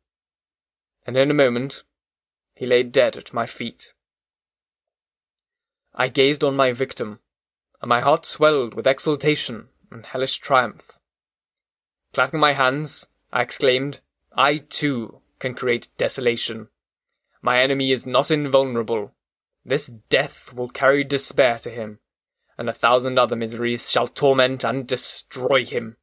and 1.05 1.17
in 1.17 1.29
a 1.29 1.33
moment 1.33 1.83
he 2.55 2.65
lay 2.65 2.83
dead 2.83 3.17
at 3.17 3.33
my 3.33 3.45
feet. 3.45 3.93
I 5.93 6.07
gazed 6.07 6.43
on 6.43 6.55
my 6.55 6.71
victim, 6.71 7.19
and 7.81 7.89
my 7.89 7.99
heart 7.99 8.25
swelled 8.25 8.73
with 8.73 8.87
exultation 8.87 9.69
and 9.91 10.05
hellish 10.05 10.37
triumph. 10.37 10.96
Clapping 12.17 12.39
my 12.39 12.53
hands, 12.53 13.09
I 13.31 13.43
exclaimed, 13.43 14.01
I 14.35 14.57
too 14.57 15.21
can 15.37 15.53
create 15.53 15.89
desolation. 15.97 16.69
My 17.43 17.61
enemy 17.61 17.91
is 17.91 18.07
not 18.07 18.31
invulnerable. 18.31 19.13
This 19.63 19.85
death 19.85 20.51
will 20.51 20.67
carry 20.67 21.03
despair 21.03 21.59
to 21.59 21.69
him, 21.69 21.99
and 22.57 22.67
a 22.67 22.73
thousand 22.73 23.19
other 23.19 23.35
miseries 23.35 23.91
shall 23.91 24.07
torment 24.07 24.63
and 24.63 24.87
destroy 24.87 25.63
him. 25.63 25.97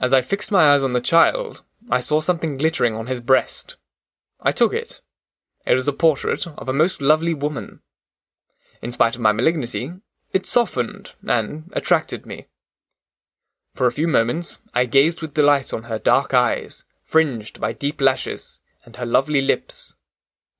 As 0.00 0.14
I 0.14 0.22
fixed 0.22 0.50
my 0.50 0.72
eyes 0.72 0.82
on 0.82 0.94
the 0.94 1.02
child, 1.02 1.62
I 1.90 2.00
saw 2.00 2.22
something 2.22 2.56
glittering 2.56 2.94
on 2.94 3.08
his 3.08 3.20
breast. 3.20 3.76
I 4.40 4.50
took 4.50 4.72
it. 4.72 5.02
It 5.66 5.74
was 5.74 5.88
a 5.88 5.92
portrait 5.92 6.46
of 6.46 6.70
a 6.70 6.72
most 6.72 7.02
lovely 7.02 7.34
woman. 7.34 7.80
In 8.80 8.92
spite 8.92 9.16
of 9.16 9.20
my 9.20 9.32
malignity, 9.32 9.92
it 10.32 10.46
softened 10.46 11.10
and 11.22 11.70
attracted 11.74 12.24
me. 12.24 12.46
For 13.76 13.86
a 13.86 13.92
few 13.92 14.08
moments 14.08 14.58
I 14.72 14.86
gazed 14.86 15.20
with 15.20 15.34
delight 15.34 15.74
on 15.74 15.82
her 15.82 15.98
dark 15.98 16.32
eyes, 16.32 16.86
fringed 17.04 17.60
by 17.60 17.74
deep 17.74 18.00
lashes, 18.00 18.62
and 18.86 18.96
her 18.96 19.04
lovely 19.04 19.42
lips. 19.42 19.96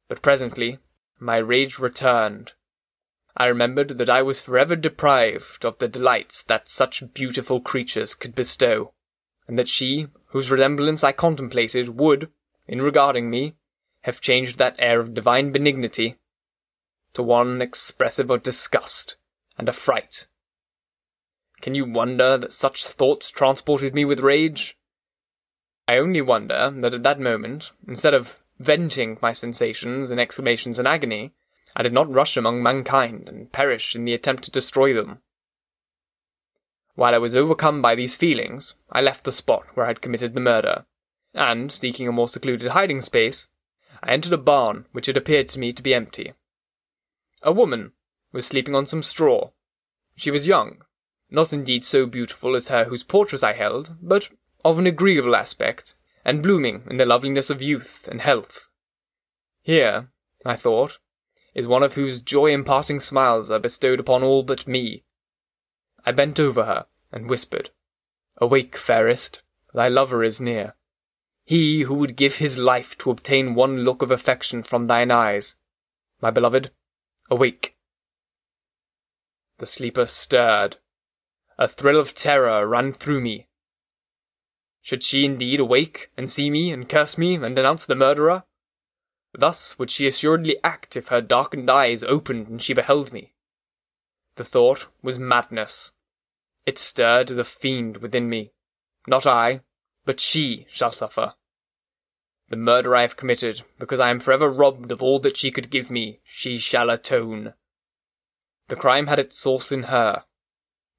But 0.07 0.21
presently 0.21 0.81
my 1.19 1.39
rage 1.39 1.79
returned. 1.79 2.53
I 3.35 3.47
remembered 3.47 3.97
that 3.97 4.11
I 4.11 4.21
was 4.21 4.43
forever 4.43 4.77
deprived 4.77 5.65
of 5.65 5.79
the 5.79 5.89
delights 5.89 6.43
that 6.43 6.69
such 6.69 7.15
beautiful 7.15 7.59
creatures 7.59 8.15
could 8.15 8.35
bestow, 8.35 8.93
and 9.49 9.59
that 9.59 9.69
she, 9.69 10.09
whose 10.27 10.51
resemblance 10.51 11.03
I 11.03 11.13
contemplated, 11.13 11.97
would, 11.99 12.31
in 12.69 12.83
regarding 12.83 13.31
me, 13.31 13.55
have 14.03 14.21
changed 14.21 14.59
that 14.59 14.77
air 14.79 15.01
of 15.01 15.15
divine 15.15 15.53
benignity 15.53 16.17
to 17.15 17.23
one 17.23 17.63
expressive 17.63 18.29
of 18.29 18.43
disgust 18.43 19.17
and 19.57 19.71
a 19.71 19.73
fright. 19.73 20.27
Can 21.61 21.75
you 21.75 21.85
wonder 21.85 22.37
that 22.37 22.53
such 22.53 22.87
thoughts 22.87 23.31
transported 23.31 23.95
me 23.95 24.05
with 24.05 24.21
rage? 24.21 24.77
I 25.89 25.99
only 25.99 26.21
wonder 26.21 26.73
that 26.77 26.95
at 26.95 27.03
that 27.03 27.21
moment, 27.21 27.73
instead 27.87 28.15
of 28.15 28.43
venting 28.59 29.19
my 29.21 29.33
sensations 29.33 30.11
in 30.11 30.19
exclamations 30.19 30.79
and 30.79 30.89
agony, 30.89 31.33
I 31.75 31.83
did 31.83 31.93
not 31.93 32.13
rush 32.13 32.37
among 32.37 32.63
mankind 32.63 33.29
and 33.29 33.53
perish 33.53 33.95
in 33.95 34.05
the 34.05 34.15
attempt 34.15 34.45
to 34.45 34.51
destroy 34.51 34.93
them. 34.93 35.21
While 36.95 37.15
I 37.15 37.19
was 37.19 37.37
overcome 37.37 37.83
by 37.83 37.95
these 37.95 38.17
feelings, 38.17 38.75
I 38.91 39.03
left 39.03 39.25
the 39.25 39.33
spot 39.33 39.77
where 39.77 39.85
I 39.85 39.91
had 39.91 40.01
committed 40.01 40.35
the 40.35 40.41
murder, 40.41 40.87
and, 41.35 41.71
seeking 41.71 42.09
a 42.09 42.13
more 42.13 42.29
secluded 42.29 42.71
hiding 42.71 43.03
space, 43.03 43.49
I 44.03 44.13
entered 44.13 44.33
a 44.33 44.39
barn 44.39 44.87
which 44.93 45.07
had 45.07 45.17
appeared 45.17 45.49
to 45.51 45.59
me 45.59 45.75
to 45.75 45.83
be 45.83 45.95
empty. 45.95 46.33
A 47.43 47.53
woman 47.53 47.93
was 48.33 48.47
sleeping 48.47 48.75
on 48.75 48.87
some 48.87 49.03
straw. 49.03 49.51
She 50.17 50.31
was 50.31 50.49
young, 50.49 50.83
not 51.31 51.53
indeed 51.53 51.85
so 51.85 52.07
beautiful 52.07 52.55
as 52.55 52.69
her 52.69 52.85
whose 52.85 53.03
portrait 53.03 53.43
I 53.43 53.53
held, 53.53 53.97
but 54.01 54.31
of 54.65 54.79
an 54.79 54.87
agreeable 54.87 55.37
aspect, 55.37 55.95
and 56.25 56.43
blooming 56.43 56.83
in 56.91 56.97
the 56.97 57.07
loveliness 57.07 57.51
of 57.51 57.63
youth 57.63 58.09
and 58.09 58.21
health. 58.21 58.69
Here, 59.63 60.11
I 60.45 60.57
thought, 60.57 60.99
is 61.55 61.67
one 61.67 61.83
of 61.83 61.95
whose 61.95 62.21
joy-imparting 62.21 63.01
smiles 63.01 63.51
are 63.51 63.59
bestowed 63.59 63.99
upon 63.99 64.23
all 64.23 64.43
but 64.43 64.69
me. 64.69 65.05
I 66.05 66.13
bent 66.13 66.39
over 66.39 66.65
her 66.65 66.87
and 67.13 67.31
whispered, 67.31 67.71
Awake, 68.39 68.77
fairest, 68.77 69.43
thy 69.73 69.89
lover 69.89 70.23
is 70.23 70.41
near. 70.41 70.75
He 71.45 71.83
who 71.83 71.95
would 71.95 72.17
give 72.17 72.37
his 72.37 72.59
life 72.59 72.99
to 72.99 73.11
obtain 73.11 73.55
one 73.55 73.79
look 73.79 74.03
of 74.03 74.11
affection 74.11 74.63
from 74.63 74.87
thine 74.87 75.11
eyes. 75.11 75.57
My 76.21 76.31
beloved, 76.31 76.73
awake. 77.31 77.77
The 79.59 79.67
sleeper 79.67 80.07
stirred. 80.07 80.77
A 81.59 81.67
thrill 81.67 81.99
of 81.99 82.15
terror 82.15 82.67
ran 82.69 82.93
through 82.93 83.21
me. 83.21 83.49
Should 84.83 85.03
she 85.03 85.25
indeed 85.25 85.59
awake 85.59 86.11
and 86.17 86.31
see 86.31 86.51
me 86.51 86.71
and 86.71 86.89
curse 86.89 87.17
me 87.17 87.35
and 87.35 87.57
denounce 87.57 87.87
the 87.87 87.95
murderer? 87.95 88.45
Thus 89.33 89.79
would 89.79 89.91
she 89.91 90.07
assuredly 90.07 90.63
act 90.63 90.97
if 90.97 91.09
her 91.09 91.21
darkened 91.21 91.71
eyes 91.71 92.05
opened 92.05 92.49
and 92.49 92.63
she 92.63 92.75
beheld 92.75 93.13
me. 93.13 93.33
The 94.37 94.45
thought 94.45 94.87
was 95.03 95.19
madness. 95.19 95.93
It 96.67 96.79
stirred 96.79 97.29
the 97.29 97.45
fiend 97.45 97.97
within 97.99 98.29
me. 98.29 98.53
Not 99.07 99.27
I, 99.27 99.63
but 100.05 100.21
she 100.21 100.67
shall 100.69 100.93
suffer. 100.93 101.35
The 102.49 102.57
murder 102.57 102.95
I 102.95 103.03
have 103.03 103.17
committed, 103.17 103.63
because 103.79 103.99
I 103.99 104.11
am 104.11 104.21
forever 104.21 104.49
robbed 104.49 104.93
of 104.93 105.03
all 105.03 105.19
that 105.21 105.37
she 105.37 105.51
could 105.51 105.71
give 105.71 105.91
me, 105.91 106.21
she 106.23 106.59
shall 106.59 106.91
atone. 106.91 107.55
The 108.69 108.77
crime 108.77 109.07
had 109.07 109.19
its 109.19 109.39
source 109.39 109.73
in 109.73 109.85
her. 109.85 110.26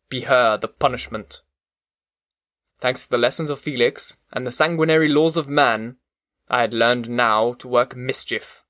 Be 0.10 0.22
her 0.22 0.58
the 0.58 0.68
punishment. 0.68 1.42
Thanks 2.80 3.04
to 3.04 3.10
the 3.10 3.18
lessons 3.18 3.50
of 3.50 3.60
Felix 3.60 4.18
and 4.32 4.46
the 4.46 4.52
sanguinary 4.52 5.10
laws 5.10 5.36
of 5.36 5.50
man, 5.50 5.98
I 6.48 6.62
had 6.62 6.74
learned 6.74 7.10
now 7.10 7.54
to 7.54 7.68
work 7.68 7.96
mischief. 7.96 8.64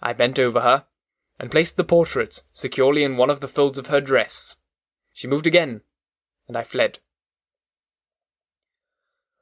I 0.00 0.12
bent 0.12 0.38
over 0.38 0.60
her 0.60 0.86
and 1.38 1.50
placed 1.50 1.76
the 1.76 1.84
portrait 1.84 2.42
securely 2.52 3.02
in 3.02 3.16
one 3.16 3.30
of 3.30 3.40
the 3.40 3.48
folds 3.48 3.78
of 3.78 3.88
her 3.88 4.00
dress. 4.00 4.56
She 5.12 5.26
moved 5.26 5.46
again, 5.46 5.80
and 6.46 6.56
I 6.56 6.62
fled. 6.62 7.00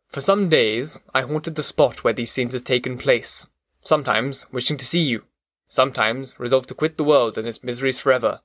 For 0.08 0.20
some 0.20 0.48
days 0.48 0.98
I 1.12 1.22
haunted 1.22 1.56
the 1.56 1.62
spot 1.62 2.02
where 2.02 2.14
these 2.14 2.30
scenes 2.30 2.54
had 2.54 2.64
taken 2.64 2.96
place, 2.96 3.46
sometimes 3.84 4.46
wishing 4.52 4.78
to 4.78 4.86
see 4.86 5.02
you, 5.02 5.24
sometimes 5.66 6.40
resolved 6.40 6.68
to 6.68 6.74
quit 6.74 6.96
the 6.96 7.04
world 7.04 7.36
and 7.36 7.46
its 7.46 7.62
miseries 7.62 7.98
forever. 7.98 8.40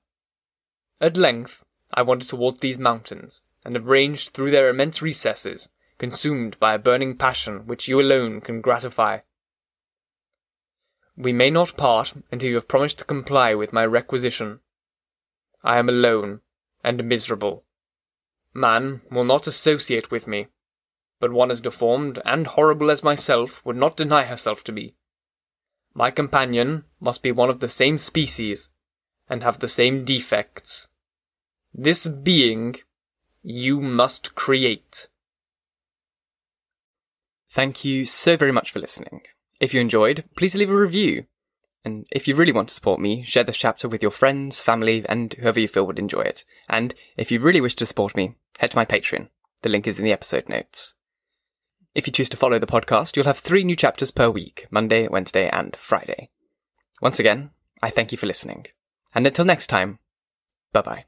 At 0.99 1.15
length 1.15 1.63
I 1.93 2.01
wandered 2.01 2.27
towards 2.27 2.59
these 2.59 2.79
mountains, 2.79 3.43
and 3.63 3.75
have 3.75 3.87
ranged 3.87 4.29
through 4.29 4.51
their 4.51 4.69
immense 4.69 5.01
recesses, 5.01 5.69
consumed 5.97 6.59
by 6.59 6.73
a 6.73 6.79
burning 6.79 7.17
passion 7.17 7.67
which 7.67 7.87
you 7.87 8.01
alone 8.01 8.41
can 8.41 8.61
gratify. 8.61 9.19
We 11.15 11.31
may 11.31 11.51
not 11.51 11.77
part 11.77 12.13
until 12.31 12.49
you 12.49 12.55
have 12.55 12.67
promised 12.67 12.97
to 12.99 13.05
comply 13.05 13.53
with 13.53 13.71
my 13.71 13.85
requisition. 13.85 14.61
I 15.63 15.77
am 15.77 15.87
alone 15.87 16.41
and 16.83 17.03
miserable. 17.03 17.63
Man 18.53 19.01
will 19.11 19.23
not 19.23 19.47
associate 19.47 20.09
with 20.09 20.27
me, 20.27 20.47
but 21.19 21.31
one 21.31 21.51
as 21.51 21.61
deformed 21.61 22.19
and 22.25 22.47
horrible 22.47 22.89
as 22.89 23.03
myself 23.03 23.63
would 23.65 23.77
not 23.77 23.95
deny 23.95 24.23
herself 24.23 24.63
to 24.65 24.71
me. 24.71 24.95
My 25.93 26.09
companion 26.09 26.85
must 26.99 27.21
be 27.21 27.31
one 27.31 27.51
of 27.51 27.59
the 27.59 27.69
same 27.69 27.99
species, 27.99 28.71
and 29.29 29.43
have 29.43 29.59
the 29.59 29.67
same 29.67 30.03
defects. 30.03 30.89
This 31.73 32.05
being 32.05 32.75
you 33.41 33.81
must 33.81 34.35
create. 34.35 35.07
Thank 37.49 37.83
you 37.83 38.05
so 38.05 38.37
very 38.37 38.51
much 38.51 38.71
for 38.71 38.79
listening. 38.79 39.21
If 39.59 39.73
you 39.73 39.81
enjoyed, 39.81 40.23
please 40.35 40.55
leave 40.55 40.71
a 40.71 40.75
review. 40.75 41.25
And 41.85 42.07
if 42.11 42.27
you 42.27 42.35
really 42.35 42.51
want 42.51 42.69
to 42.69 42.73
support 42.73 42.99
me, 42.99 43.23
share 43.23 43.43
this 43.43 43.57
chapter 43.57 43.89
with 43.89 44.01
your 44.01 44.11
friends, 44.11 44.61
family, 44.61 45.05
and 45.07 45.33
whoever 45.33 45.59
you 45.59 45.67
feel 45.67 45.85
would 45.85 45.99
enjoy 45.99 46.21
it. 46.21 46.45
And 46.69 46.93
if 47.17 47.31
you 47.31 47.39
really 47.39 47.61
wish 47.61 47.75
to 47.75 47.85
support 47.85 48.15
me, 48.15 48.35
head 48.59 48.71
to 48.71 48.77
my 48.77 48.85
Patreon. 48.85 49.29
The 49.61 49.69
link 49.69 49.85
is 49.87 49.99
in 49.99 50.05
the 50.05 50.13
episode 50.13 50.47
notes. 50.47 50.95
If 51.93 52.07
you 52.07 52.13
choose 52.13 52.29
to 52.29 52.37
follow 52.37 52.57
the 52.57 52.65
podcast, 52.65 53.15
you'll 53.15 53.25
have 53.25 53.37
three 53.37 53.63
new 53.63 53.75
chapters 53.75 54.11
per 54.11 54.29
week 54.29 54.67
Monday, 54.71 55.07
Wednesday, 55.07 55.49
and 55.49 55.75
Friday. 55.75 56.29
Once 57.01 57.19
again, 57.19 57.51
I 57.81 57.89
thank 57.89 58.11
you 58.11 58.17
for 58.17 58.27
listening. 58.27 58.65
And 59.13 59.27
until 59.27 59.45
next 59.45 59.67
time, 59.67 59.99
bye 60.71 60.81
bye. 60.81 61.05